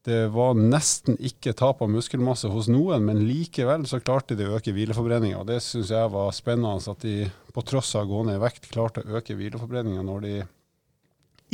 det 0.07 0.29
var 0.31 0.55
nesten 0.55 1.17
ikke 1.19 1.55
tap 1.59 1.81
av 1.83 1.91
muskelmasse 1.91 2.47
hos 2.53 2.69
noen, 2.71 3.03
men 3.09 3.25
likevel 3.27 3.89
så 3.91 3.99
klarte 3.99 4.37
de 4.39 4.47
å 4.47 4.55
øke 4.55 4.75
hvileforbrenninga. 4.75 5.41
Det 5.49 5.59
syns 5.65 5.91
jeg 5.91 6.13
var 6.15 6.31
spennende, 6.35 6.79
at 6.79 7.03
de 7.03 7.27
på 7.55 7.65
tross 7.67 7.91
av 7.99 8.07
å 8.07 8.13
gå 8.13 8.21
ned 8.29 8.39
i 8.39 8.43
vekt 8.45 8.69
klarte 8.71 9.03
å 9.03 9.19
øke 9.19 9.35
hvileforbrenninga 9.35 10.05
når 10.07 10.27
de 10.27 10.35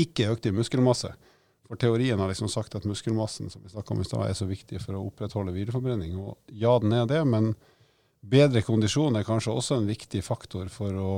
ikke 0.05 0.29
økte 0.35 0.53
i 0.53 0.57
muskelmasse. 0.57 1.15
For 1.69 1.81
teorien 1.81 2.21
har 2.21 2.29
liksom 2.29 2.51
sagt 2.53 2.77
at 2.77 2.85
muskelmassen 2.89 3.49
som 3.49 3.65
vi 3.65 3.73
om 3.73 4.01
i 4.03 4.05
sted, 4.05 4.21
er 4.27 4.37
så 4.37 4.49
viktig 4.49 4.83
for 4.85 4.99
å 4.99 5.07
opprettholde 5.09 5.55
hvileforbrenning. 5.57 6.19
Og 6.21 6.37
ja, 6.53 6.77
den 6.83 6.93
er 6.93 7.09
det, 7.09 7.23
men 7.25 7.55
bedre 8.21 8.61
kondisjon 8.67 9.17
er 9.17 9.25
kanskje 9.25 9.57
også 9.57 9.81
en 9.81 9.89
viktig 9.89 10.21
faktor 10.27 10.69
for 10.69 11.01
å 11.01 11.15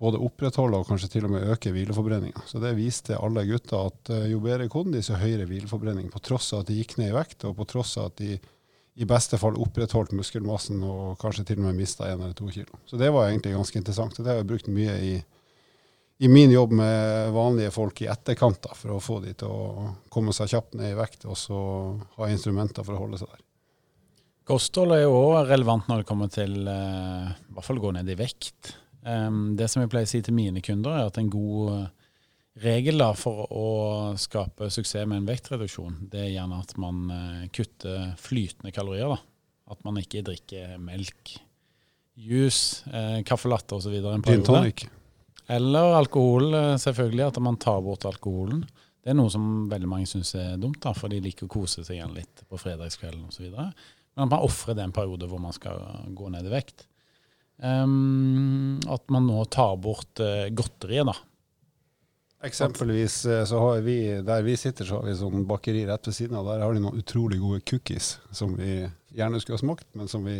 både 0.00 0.20
opprettholde 0.24 0.78
og 0.80 0.88
kanskje 0.88 1.10
til 1.12 1.26
og 1.28 1.34
med 1.34 1.50
øke 1.52 1.72
hvileforbrenninga. 1.74 2.46
Så 2.48 2.60
det 2.62 2.72
viste 2.78 3.18
alle 3.20 3.44
gutta 3.48 3.82
at 3.90 4.12
uh, 4.14 4.24
jo 4.30 4.40
bedre 4.44 4.70
kondis, 4.72 5.10
jo 5.12 5.18
høyere 5.20 5.48
hvileforbrenning. 5.48 6.08
På 6.12 6.22
tross 6.24 6.54
av 6.54 6.64
at 6.64 6.70
de 6.70 6.78
gikk 6.78 6.96
ned 7.00 7.12
i 7.12 7.16
vekt, 7.18 7.44
og 7.48 7.58
på 7.58 7.68
tross 7.68 7.98
av 8.00 8.10
at 8.10 8.22
de 8.22 8.38
i 9.00 9.06
beste 9.08 9.38
fall 9.40 9.56
opprettholdt 9.60 10.12
muskelmassen 10.16 10.80
og 10.84 11.20
kanskje 11.20 11.46
til 11.50 11.60
og 11.60 11.68
med 11.68 11.78
mista 11.78 12.08
én 12.10 12.18
eller 12.18 12.34
to 12.36 12.48
kilo. 12.52 12.80
Så 12.88 12.98
det 13.00 13.12
var 13.14 13.28
egentlig 13.28 13.54
ganske 13.54 13.78
interessant. 13.78 14.18
og 14.18 14.24
Det 14.24 14.32
har 14.32 14.40
jeg 14.40 14.48
brukt 14.50 14.72
mye 14.72 14.96
i, 15.04 15.12
i 16.20 16.28
min 16.28 16.52
jobb 16.52 16.74
med 16.80 17.30
vanlige 17.36 17.70
folk 17.72 18.02
i 18.02 18.10
etterkant, 18.12 18.60
da, 18.66 18.74
for 18.76 18.96
å 18.96 19.04
få 19.04 19.20
de 19.24 19.32
til 19.40 19.52
å 19.52 19.94
komme 20.12 20.34
seg 20.36 20.52
kjapt 20.52 20.76
ned 20.80 20.92
i 20.92 20.98
vekt, 20.98 21.24
og 21.24 21.38
så 21.38 21.60
ha 22.18 22.28
instrumenter 22.32 22.84
for 22.84 22.98
å 22.98 23.06
holde 23.06 23.22
seg 23.22 23.30
der. 23.30 23.46
Kosthold 24.50 24.96
er 24.96 25.04
jo 25.04 25.14
òg 25.14 25.48
relevant 25.48 25.86
når 25.88 26.02
det 26.02 26.08
kommer 26.08 26.30
til 26.32 26.56
uh, 26.66 27.30
i 27.30 27.54
hvert 27.54 27.68
fall 27.68 27.80
gå 27.80 27.92
ned 27.94 28.08
i 28.10 28.18
vekt. 28.18 28.74
Um, 29.00 29.56
det 29.56 29.70
som 29.72 29.82
jeg 29.82 29.90
pleier 29.92 30.08
å 30.08 30.10
si 30.10 30.20
til 30.24 30.36
mine 30.36 30.62
kunder, 30.64 30.92
er 30.92 31.08
at 31.08 31.18
en 31.20 31.30
god 31.32 31.72
eh, 31.74 32.14
regel 32.60 33.00
da, 33.00 33.12
for 33.16 33.46
å 33.48 33.68
skape 34.20 34.68
suksess 34.72 35.08
med 35.08 35.22
en 35.22 35.28
vektreduksjon, 35.30 36.02
det 36.12 36.26
er 36.26 36.32
gjerne 36.34 36.60
at 36.60 36.74
man 36.80 37.04
uh, 37.08 37.44
kutter 37.54 38.10
flytende 38.20 38.74
kalorier. 38.76 39.14
Da. 39.14 39.20
At 39.70 39.86
man 39.86 40.00
ikke 40.02 40.24
drikker 40.26 40.76
melk 40.82 41.38
juice, 42.20 42.84
eh, 42.92 43.22
kaffe 43.22 43.48
latte 43.48 43.74
osv. 43.74 43.94
en 43.94 44.22
periode. 44.22 44.72
Eller 45.46 45.94
alkohol, 45.94 46.54
eh, 46.54 46.76
selvfølgelig. 46.76 47.26
At 47.26 47.38
man 47.38 47.56
tar 47.56 47.80
bort 47.82 48.04
alkoholen. 48.04 48.62
Det 49.02 49.10
er 49.10 49.14
noe 49.14 49.30
som 49.30 49.68
veldig 49.70 49.88
mange 49.88 50.06
syns 50.06 50.34
er 50.34 50.58
dumt, 50.60 50.80
da, 50.82 50.92
for 50.92 51.08
de 51.08 51.20
liker 51.20 51.46
å 51.46 51.50
kose 51.50 51.84
seg 51.84 51.96
igjen 51.96 52.14
litt 52.14 52.44
på 52.48 52.58
fredagskvelden 52.60 53.24
osv. 53.30 53.48
Men 53.50 54.26
at 54.26 54.30
man 54.30 54.44
ofrer 54.44 54.76
det 54.76 54.84
en 54.84 54.92
periode 54.92 55.26
hvor 55.26 55.40
man 55.40 55.56
skal 55.56 55.80
gå 56.14 56.28
ned 56.28 56.46
i 56.46 56.52
vekt. 56.52 56.86
Ehm, 57.62 58.80
at 58.88 59.08
man 59.12 59.26
nå 59.28 59.44
tar 59.52 59.76
bort 59.76 60.20
uh, 60.20 60.48
godteriet, 60.48 61.10
da. 61.10 61.16
Eksempelvis 62.42 63.26
eh, 63.26 63.44
så 63.44 63.58
har 63.60 63.82
vi, 63.84 64.22
der 64.24 64.42
vi 64.42 64.56
sitter, 64.56 64.86
så 64.88 64.96
har 64.96 65.10
vi 65.10 65.16
sånn 65.18 65.42
bakeri 65.44 65.82
rett 65.84 66.06
ved 66.08 66.16
siden 66.16 66.38
av. 66.40 66.46
Der 66.48 66.62
har 66.64 66.72
de 66.72 66.80
noen 66.80 67.02
utrolig 67.02 67.36
gode 67.36 67.60
cookies 67.68 68.14
som 68.32 68.54
vi 68.56 68.78
gjerne 69.12 69.40
skulle 69.42 69.58
ha 69.58 69.64
smakt, 69.66 69.84
men 69.92 70.08
som 70.08 70.24
vi 70.24 70.38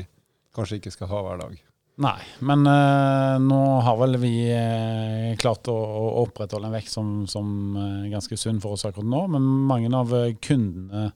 kanskje 0.57 0.79
ikke 0.81 0.95
skal 0.95 1.11
ha 1.13 1.21
hver 1.27 1.43
dag. 1.43 1.59
Nei, 2.01 2.17
men 2.49 2.65
uh, 2.65 3.37
nå 3.45 3.61
har 3.85 3.99
vel 4.01 4.17
vi 4.23 4.33
uh, 4.49 5.37
klart 5.43 5.69
å, 5.69 5.77
å 5.77 6.07
opprettholde 6.23 6.71
en 6.71 6.79
vekt 6.79 6.89
som, 6.89 7.27
som 7.29 7.77
uh, 7.77 8.09
ganske 8.09 8.39
sunn 8.41 8.63
for 8.65 8.79
oss 8.79 8.87
akkurat 8.89 9.11
nå. 9.13 9.27
Men 9.37 9.51
mange 9.69 9.93
av 9.93 10.17
kundene 10.41 11.11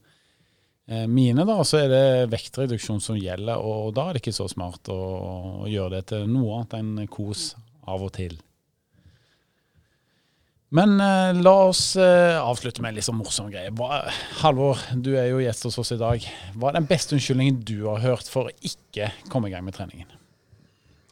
mine, 1.08 1.46
da, 1.48 1.54
så 1.64 1.78
er 1.80 1.88
det 1.88 2.32
vektreduksjon 2.34 3.00
som 3.00 3.16
gjelder. 3.16 3.56
Og 3.56 3.94
da 3.96 4.08
er 4.08 4.16
det 4.16 4.24
ikke 4.24 4.34
så 4.36 4.44
smart 4.52 4.90
å, 4.92 4.98
å 5.64 5.68
gjøre 5.70 5.96
det 5.96 6.02
til 6.10 6.26
noe 6.28 6.58
annet 6.58 6.76
enn 6.76 7.06
kos 7.08 7.54
av 7.88 8.04
og 8.04 8.12
til. 8.16 8.36
Men 10.74 11.00
eh, 11.00 11.42
la 11.42 11.54
oss 11.68 11.96
eh, 11.96 12.34
avslutte 12.40 12.82
med 12.82 12.90
en 12.90 12.96
litt 12.98 13.06
sånn 13.06 13.20
morsom 13.20 13.50
greie. 13.52 13.70
Hva, 13.78 14.00
Halvor, 14.40 14.80
du 14.98 15.12
er 15.14 15.28
jo 15.30 15.42
gjest 15.42 15.68
hos 15.68 15.78
oss 15.78 15.92
i 15.94 16.00
dag. 16.00 16.24
Hva 16.58 16.72
er 16.72 16.80
den 16.80 16.88
beste 16.90 17.14
unnskyldningen 17.14 17.60
du 17.62 17.84
har 17.86 18.02
hørt 18.02 18.30
for 18.30 18.50
å 18.50 18.54
ikke 18.66 19.12
komme 19.30 19.50
i 19.50 19.54
gang 19.54 19.62
med 19.66 19.76
treningen? 19.76 20.10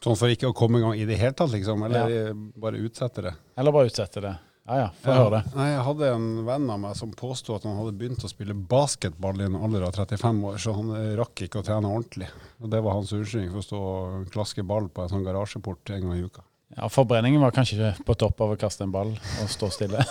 Sånn 0.03 0.19
for 0.19 0.35
ikke 0.35 0.51
å 0.51 0.57
komme 0.57 0.81
i 0.81 0.83
gang 0.83 0.97
i 0.99 1.07
det 1.07 1.21
hele 1.21 1.37
tatt, 1.39 1.53
liksom? 1.55 1.85
Eller 1.87 2.33
bare 2.59 2.81
utsette 2.83 3.23
det? 3.23 3.37
Eller 3.55 3.77
bare 3.77 3.93
utsette 3.93 4.25
det. 4.25 4.33
Ja 4.63 4.77
ja, 4.79 4.91
få 5.03 5.15
høre 5.17 5.31
det. 5.35 5.41
Nei, 5.59 5.65
Jeg 5.73 5.83
hadde 5.89 6.09
en 6.15 6.27
venn 6.47 6.69
av 6.71 6.79
meg 6.85 6.95
som 6.95 7.11
påsto 7.19 7.57
at 7.57 7.65
han 7.67 7.81
hadde 7.81 7.97
begynt 7.99 8.23
å 8.23 8.31
spille 8.31 8.55
basketball 8.55 9.41
i 9.43 9.49
en 9.49 9.57
alder 9.59 9.89
av 9.89 9.97
35 9.97 10.45
år, 10.53 10.61
så 10.63 10.75
han 10.77 10.93
eh, 11.01 11.09
rakk 11.19 11.43
ikke 11.49 11.63
å 11.63 11.67
trene 11.67 11.91
ordentlig. 11.91 12.29
Og 12.63 12.71
Det 12.71 12.83
var 12.85 12.95
hans 12.95 13.11
unnskyldning 13.17 13.51
for 13.51 13.59
å 13.59 13.67
stå 13.67 13.81
og 13.89 14.31
klaske 14.35 14.63
ball 14.67 14.87
på 14.87 15.03
en 15.03 15.11
sånn 15.11 15.27
garasjeport 15.27 15.91
en 15.97 16.07
gang 16.07 16.15
i 16.21 16.29
uka. 16.29 16.47
Ja, 16.77 16.87
Forbrenningen 16.89 17.43
var 17.43 17.53
kanskje 17.53 17.75
ikke 17.81 18.07
på 18.07 18.17
topp 18.23 18.39
av 18.47 18.55
å 18.55 18.61
kaste 18.61 18.87
en 18.87 18.95
ball 18.95 19.11
og 19.43 19.51
stå 19.51 19.69
stille. 19.75 20.07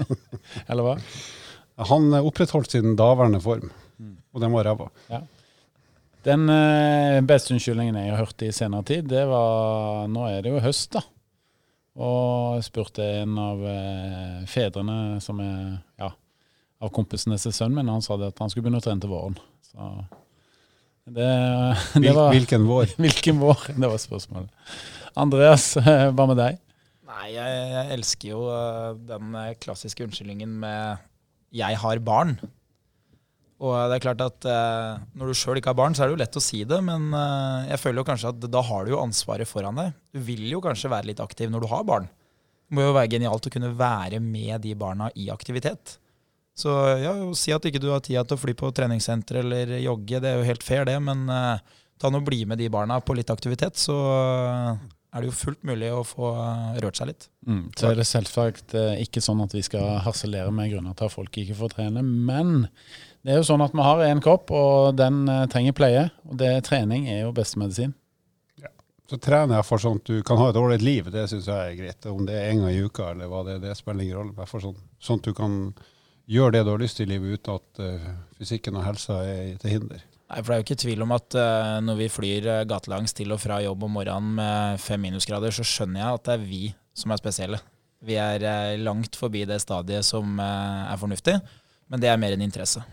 Eller 0.70 0.86
hva? 0.86 0.96
Han 1.90 2.12
eh, 2.14 2.30
opprettholdt 2.30 2.78
sin 2.78 2.94
daværende 2.96 3.42
form, 3.42 3.72
og 4.30 4.44
den 4.44 4.54
var 4.54 4.70
ræva. 4.70 4.86
Den 6.30 6.46
eh, 6.52 7.18
beste 7.26 7.56
unnskyldningen 7.56 7.98
jeg 8.04 8.14
har 8.14 8.22
hørt 8.22 8.46
i 8.46 8.54
senere 8.54 8.86
tid, 8.86 9.10
det 9.10 9.26
var 9.26 10.06
Nå 10.12 10.30
er 10.30 10.44
det 10.46 10.54
jo 10.54 10.62
høst, 10.62 10.92
da. 10.94 11.02
Og 12.00 12.62
spurte 12.64 13.04
en 13.20 13.36
av 13.40 13.60
eh, 13.68 14.40
fedrene 14.48 15.18
som 15.20 15.40
er 15.44 15.80
ja, 16.00 16.08
av 16.80 16.92
kompisene 16.96 17.36
til 17.40 17.52
sønnen 17.52 17.82
min, 17.82 17.92
han 17.92 18.04
sa 18.04 18.16
det 18.20 18.30
at 18.32 18.40
han 18.40 18.52
skulle 18.52 18.64
begynne 18.66 18.80
å 18.80 18.86
trene 18.86 19.04
til 19.04 19.12
våren. 19.12 19.36
Så 19.68 19.90
det, 21.10 21.28
det 22.04 22.14
var 22.16 22.32
hvilken 22.32 22.64
vår? 22.68 22.94
Hvilken 23.04 23.40
vår? 23.42 23.68
Det 23.74 23.92
var 23.92 24.00
spørsmålet. 24.00 24.72
Andreas, 25.18 25.72
eh, 25.80 26.08
hva 26.14 26.26
med 26.30 26.38
deg? 26.40 26.60
Nei, 27.10 27.26
jeg, 27.34 27.60
jeg 27.74 27.96
elsker 27.96 28.32
jo 28.32 28.44
eh, 28.54 28.88
den 29.08 29.36
eh, 29.36 29.54
klassiske 29.60 30.06
unnskyldningen 30.06 30.52
med 30.62 31.06
'jeg 31.50 31.78
har 31.82 31.98
barn'. 31.98 32.36
Og 33.60 33.74
det 33.90 33.98
er 33.98 34.04
klart 34.06 34.22
at 34.24 34.46
eh, 34.48 35.00
når 35.20 35.30
du 35.30 35.36
sjøl 35.36 35.60
ikke 35.60 35.74
har 35.74 35.78
barn, 35.78 35.96
så 35.96 36.04
er 36.04 36.08
det 36.08 36.14
jo 36.16 36.22
lett 36.22 36.38
å 36.40 36.42
si 36.44 36.62
det, 36.64 36.78
men 36.84 37.10
eh, 37.12 37.72
jeg 37.74 37.82
føler 37.82 38.00
jo 38.00 38.08
kanskje 38.08 38.32
at 38.32 38.46
da 38.48 38.62
har 38.64 38.86
du 38.86 38.94
jo 38.94 39.02
ansvaret 39.02 39.48
foran 39.48 39.76
deg. 39.76 39.98
Du 40.16 40.22
vil 40.24 40.46
jo 40.48 40.62
kanskje 40.64 40.92
være 40.92 41.10
litt 41.10 41.20
aktiv 41.20 41.52
når 41.52 41.66
du 41.66 41.70
har 41.72 41.84
barn. 41.88 42.08
Det 42.08 42.78
må 42.78 42.86
jo 42.86 42.94
være 42.96 43.10
genialt 43.12 43.48
å 43.50 43.52
kunne 43.52 43.74
være 43.76 44.22
med 44.24 44.62
de 44.64 44.72
barna 44.78 45.10
i 45.18 45.28
aktivitet. 45.34 45.98
Så 46.56 46.72
ja, 47.02 47.12
si 47.36 47.52
at 47.54 47.66
ikke 47.68 47.82
du 47.82 47.90
har 47.92 48.02
tida 48.04 48.22
til 48.24 48.36
å 48.36 48.40
fly 48.40 48.54
på 48.58 48.70
treningssenter 48.76 49.40
eller 49.42 49.76
jogge, 49.80 50.20
det 50.22 50.32
er 50.32 50.40
jo 50.40 50.48
helt 50.48 50.64
fair 50.64 50.88
det, 50.88 50.96
men 51.04 51.28
eh, 51.32 51.76
ta 52.00 52.10
nå 52.12 52.22
bli 52.24 52.44
med 52.48 52.60
de 52.60 52.70
barna 52.72 53.00
på 53.04 53.16
litt 53.16 53.30
aktivitet, 53.32 53.76
så 53.80 53.96
eh, 54.14 54.88
er 55.10 55.22
det 55.22 55.30
jo 55.30 55.36
fullt 55.36 55.64
mulig 55.68 55.90
å 55.92 56.02
få 56.06 56.32
eh, 56.32 56.80
rørt 56.84 57.00
seg 57.00 57.10
litt. 57.12 57.28
Mm, 57.46 57.64
så 57.76 57.90
er 57.90 58.00
det 58.00 58.08
selvsagt 58.08 58.76
eh, 58.78 59.04
ikke 59.04 59.22
sånn 59.24 59.42
at 59.44 59.54
vi 59.56 59.62
skal 59.66 60.00
harselere 60.04 60.52
med 60.54 60.72
grunner 60.72 60.96
til 60.96 61.10
at 61.10 61.16
folk 61.16 61.40
ikke 61.42 61.58
får 61.58 61.74
trene, 61.76 62.04
men 62.04 62.68
det 63.20 63.34
er 63.34 63.40
jo 63.40 63.48
sånn 63.50 63.60
at 63.64 63.74
vi 63.76 63.84
har 63.84 64.02
én 64.06 64.20
kropp, 64.24 64.52
og 64.56 64.96
den 64.96 65.26
eh, 65.28 65.46
trenger 65.52 65.76
pleie. 65.76 66.06
Og 66.30 66.38
det 66.40 66.54
trening 66.68 67.08
er 67.12 67.26
jo 67.26 67.34
beste 67.36 67.60
medisin. 67.60 67.92
Så 69.10 69.18
trener 69.18 69.58
jeg 69.58 69.66
for 69.66 69.82
sånn 69.82 69.98
at 69.98 70.06
du 70.06 70.20
kan 70.22 70.38
ha 70.38 70.52
et 70.52 70.56
ålreit 70.58 70.84
liv, 70.86 71.08
det 71.10 71.24
syns 71.26 71.48
jeg 71.50 71.72
er 71.72 71.78
greit. 71.80 72.06
Om 72.06 72.28
det 72.28 72.36
er 72.38 72.52
en 72.52 72.60
gang 72.62 72.76
i 72.76 72.84
uka 72.84 73.08
eller 73.10 73.26
hva 73.26 73.40
det 73.42 73.56
er, 73.56 73.64
det 73.64 73.72
spiller 73.74 74.06
ingen 74.06 74.20
rolle. 74.20 74.34
Hvert 74.36 74.52
fall 74.52 74.62
sånn, 74.62 74.76
sånn 75.02 75.18
at 75.18 75.26
du 75.26 75.34
kan 75.34 75.56
gjøre 76.30 76.54
det 76.54 76.60
du 76.62 76.70
har 76.70 76.78
lyst 76.78 77.00
til 77.00 77.08
i 77.08 77.16
livet 77.16 77.40
uten 77.40 77.56
at 77.58 77.80
uh, 77.82 78.04
fysikken 78.38 78.78
og 78.78 78.84
helsa 78.86 79.16
er 79.26 79.56
til 79.58 79.74
hinder. 79.74 80.04
Nei, 80.30 80.38
for 80.38 80.52
Det 80.52 80.54
er 80.54 80.60
jo 80.60 80.66
ikke 80.68 80.78
tvil 80.84 81.02
om 81.02 81.16
at 81.16 81.38
uh, 81.42 81.72
når 81.82 81.98
vi 82.04 82.08
flyr 82.20 82.46
uh, 82.46 82.60
gatelangs 82.70 83.16
til 83.18 83.34
og 83.34 83.42
fra 83.42 83.58
jobb 83.64 83.82
om 83.88 83.98
morgenen 83.98 84.38
med 84.38 84.78
fem 84.84 85.02
minusgrader, 85.08 85.58
så 85.58 85.66
skjønner 85.66 86.04
jeg 86.04 86.20
at 86.20 86.30
det 86.30 86.36
er 86.36 86.46
vi 86.46 86.62
som 87.02 87.10
er 87.10 87.22
spesielle. 87.24 87.60
Vi 88.06 88.14
er 88.14 88.78
langt 88.78 89.18
forbi 89.18 89.42
det 89.42 89.58
stadiet 89.60 90.06
som 90.06 90.38
er 90.40 90.96
fornuftig, 91.02 91.34
men 91.90 92.00
det 92.00 92.08
er 92.08 92.22
mer 92.22 92.38
en 92.38 92.46
interesse. 92.46 92.86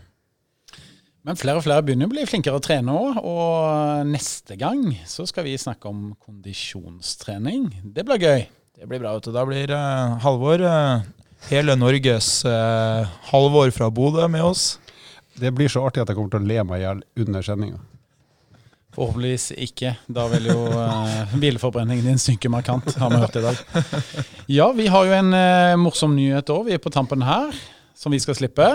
Men 1.28 1.36
flere 1.36 1.60
og 1.60 1.64
flere 1.66 1.84
begynner 1.84 2.08
å 2.08 2.12
bli 2.14 2.22
flinkere 2.24 2.56
å 2.56 2.62
trene 2.64 2.88
òg, 2.96 3.18
og 3.20 4.06
neste 4.08 4.56
gang 4.56 4.80
så 5.04 5.26
skal 5.28 5.44
vi 5.44 5.58
snakke 5.60 5.90
om 5.90 6.14
kondisjonstrening. 6.24 7.66
Det 7.84 8.06
blir 8.08 8.22
gøy. 8.24 8.46
Det 8.78 8.88
blir 8.88 9.02
bra. 9.02 9.12
vet 9.12 9.28
du. 9.28 9.34
Da 9.36 9.42
blir 9.44 9.68
uh, 9.68 10.16
Halvor, 10.24 10.64
uh, 10.64 11.04
hele 11.50 11.76
Norges 11.76 12.30
uh, 12.48 13.04
Halvor 13.28 13.74
fra 13.76 13.90
Bodø, 13.92 14.24
med 14.32 14.46
oss. 14.46 14.78
Det 15.36 15.52
blir 15.52 15.68
så 15.68 15.84
artig 15.84 16.00
at 16.00 16.08
jeg 16.08 16.16
kommer 16.16 16.32
til 16.32 16.46
å 16.46 16.48
le 16.48 16.64
meg 16.64 16.80
i 16.80 16.86
hjel 16.86 17.04
under 17.20 17.44
sendinga. 17.44 17.84
Forhåpentligvis 18.96 19.50
ikke. 19.68 19.98
Da 20.08 20.24
vil 20.32 20.48
jo 20.48 20.62
uh, 20.72 21.38
bilforbrenningen 21.44 22.08
din 22.08 22.24
synke 22.24 22.48
markant, 22.48 22.88
har 22.96 23.12
vi 23.12 23.20
hørt 23.20 23.36
i 23.36 23.44
dag. 23.50 23.64
Ja, 24.48 24.72
vi 24.72 24.88
har 24.88 25.04
jo 25.04 25.18
en 25.20 25.34
uh, 25.36 25.76
morsom 25.76 26.16
nyhet 26.16 26.56
òg, 26.56 26.70
vi 26.70 26.78
er 26.78 26.80
på 26.80 26.94
tampen 26.94 27.28
her, 27.28 27.52
som 27.92 28.16
vi 28.16 28.24
skal 28.24 28.40
slippe. 28.40 28.72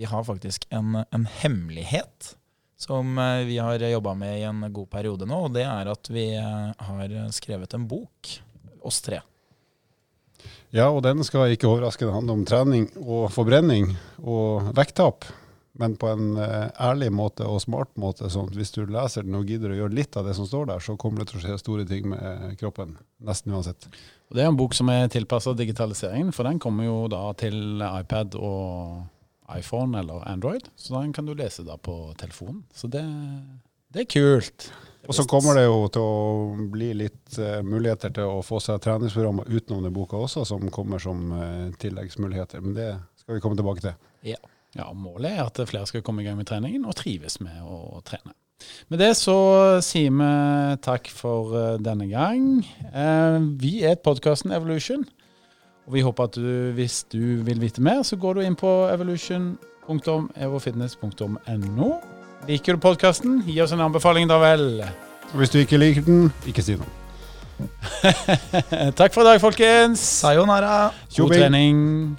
Vi 0.00 0.06
har 0.08 0.24
faktisk 0.24 0.66
en, 0.72 0.94
en 1.10 1.26
hemmelighet 1.26 2.36
som 2.76 3.18
eh, 3.18 3.44
vi 3.44 3.58
har 3.58 3.78
jobba 3.78 4.14
med 4.14 4.38
i 4.40 4.42
en 4.48 4.72
god 4.72 4.90
periode 4.90 5.26
nå, 5.28 5.40
og 5.44 5.52
det 5.52 5.66
er 5.68 5.90
at 5.92 6.08
vi 6.08 6.22
eh, 6.40 6.70
har 6.86 7.12
skrevet 7.36 7.76
en 7.76 7.84
bok, 7.84 8.30
oss 8.80 9.02
tre. 9.04 9.18
Ja, 10.72 10.86
og 10.88 11.02
den 11.04 11.20
skal 11.28 11.52
ikke 11.52 11.68
overraskende 11.68 12.16
handle 12.16 12.38
om 12.38 12.46
trening 12.48 12.88
og 13.02 13.28
forbrenning 13.34 13.92
og 14.24 14.72
vekttap, 14.80 15.28
men 15.76 15.98
på 16.00 16.14
en 16.14 16.32
eh, 16.46 16.72
ærlig 16.80 17.12
måte 17.12 17.44
og 17.44 17.60
smart 17.60 17.92
måte. 18.00 18.32
sånn 18.32 18.48
at 18.48 18.56
hvis 18.56 18.72
du 18.78 18.86
leser 18.88 19.28
den 19.28 19.36
og 19.36 19.52
gidder 19.52 19.76
å 19.76 19.80
gjøre 19.82 19.98
litt 20.00 20.16
av 20.16 20.32
det 20.32 20.38
som 20.40 20.48
står 20.48 20.72
der, 20.72 20.80
så 20.88 20.96
kommer 20.96 21.20
det 21.20 21.34
til 21.34 21.42
å 21.42 21.44
skje 21.44 21.60
store 21.60 21.84
ting 21.92 22.08
med 22.16 22.56
kroppen. 22.64 22.96
Nesten 23.20 23.52
uansett. 23.52 23.92
Og 24.32 24.40
Det 24.40 24.48
er 24.48 24.48
en 24.48 24.62
bok 24.64 24.80
som 24.80 24.88
er 24.96 25.12
tilpassa 25.12 25.52
digitaliseringen, 25.52 26.32
for 26.32 26.48
den 26.48 26.56
kommer 26.56 26.88
jo 26.88 27.00
da 27.12 27.26
til 27.36 27.84
iPad 27.84 28.40
og 28.40 29.10
iPhone 29.58 29.98
eller 29.98 30.28
Android. 30.28 30.68
Så 30.76 30.94
den 30.94 31.12
kan 31.12 31.26
du 31.26 31.34
lese 31.34 31.64
da 31.66 31.76
på 31.76 32.14
telefonen. 32.18 32.62
Så 32.74 32.90
det, 32.90 33.04
det 33.94 34.04
er 34.06 34.10
kult. 34.10 34.70
Og 35.08 35.14
så 35.16 35.24
kommer 35.24 35.56
det 35.56 35.64
jo 35.64 35.86
til 35.92 36.04
å 36.04 36.66
bli 36.70 36.90
litt 36.94 37.38
uh, 37.40 37.60
muligheter 37.66 38.12
til 38.14 38.28
å 38.28 38.42
få 38.44 38.60
seg 38.62 38.82
treningsprogrammer 38.84 39.48
utenom 39.48 39.86
den 39.86 39.94
boka 39.96 40.20
også, 40.20 40.44
som 40.48 40.68
kommer 40.72 41.02
som 41.02 41.32
uh, 41.32 41.70
tilleggsmuligheter. 41.80 42.62
Men 42.64 42.76
det 42.76 42.90
skal 43.22 43.38
vi 43.38 43.44
komme 43.44 43.58
tilbake 43.58 43.84
til. 43.86 43.96
Ja, 44.76 44.90
Målet 44.94 45.32
er 45.32 45.46
at 45.48 45.58
flere 45.66 45.88
skal 45.88 46.04
komme 46.06 46.22
i 46.22 46.28
gang 46.28 46.36
med 46.38 46.46
treningen 46.50 46.84
og 46.86 46.94
trives 47.00 47.40
med 47.42 47.56
å 47.64 48.02
trene. 48.06 48.36
Med 48.92 49.00
det 49.00 49.14
så 49.16 49.34
sier 49.82 50.12
vi 50.12 50.28
takk 50.84 51.08
for 51.16 51.56
uh, 51.56 51.80
denne 51.80 52.06
gang. 52.10 52.60
Vi 53.58 53.80
er 53.88 53.98
podkasten 54.04 54.52
Evolution. 54.54 55.08
Og 55.90 55.96
vi 55.96 56.04
håper 56.06 56.28
at 56.28 56.36
du, 56.38 56.70
hvis 56.76 57.00
du 57.10 57.42
vil 57.42 57.58
vite 57.58 57.82
mer, 57.82 58.04
så 58.06 58.14
går 58.14 58.38
du 58.38 58.46
inn 58.46 58.54
på 58.54 58.86
evolution.evofitness.no. 58.92 61.88
Liker 62.46 62.78
du 62.78 62.82
podkasten, 62.84 63.40
gi 63.42 63.58
oss 63.58 63.74
en 63.74 63.82
anbefaling, 63.82 64.30
da 64.30 64.38
vel. 64.38 64.86
Og 65.32 65.42
hvis 65.42 65.50
du 65.50 65.58
ikke 65.58 65.82
liker 65.82 66.06
den, 66.06 66.30
ikke 66.46 66.62
si 66.62 66.78
noe. 66.78 66.86
Takk 69.00 69.10
for 69.10 69.26
i 69.26 69.28
dag, 69.32 69.42
folkens. 69.42 69.98
Sayonara! 70.22 70.94
God 71.16 71.34
trening. 71.34 72.14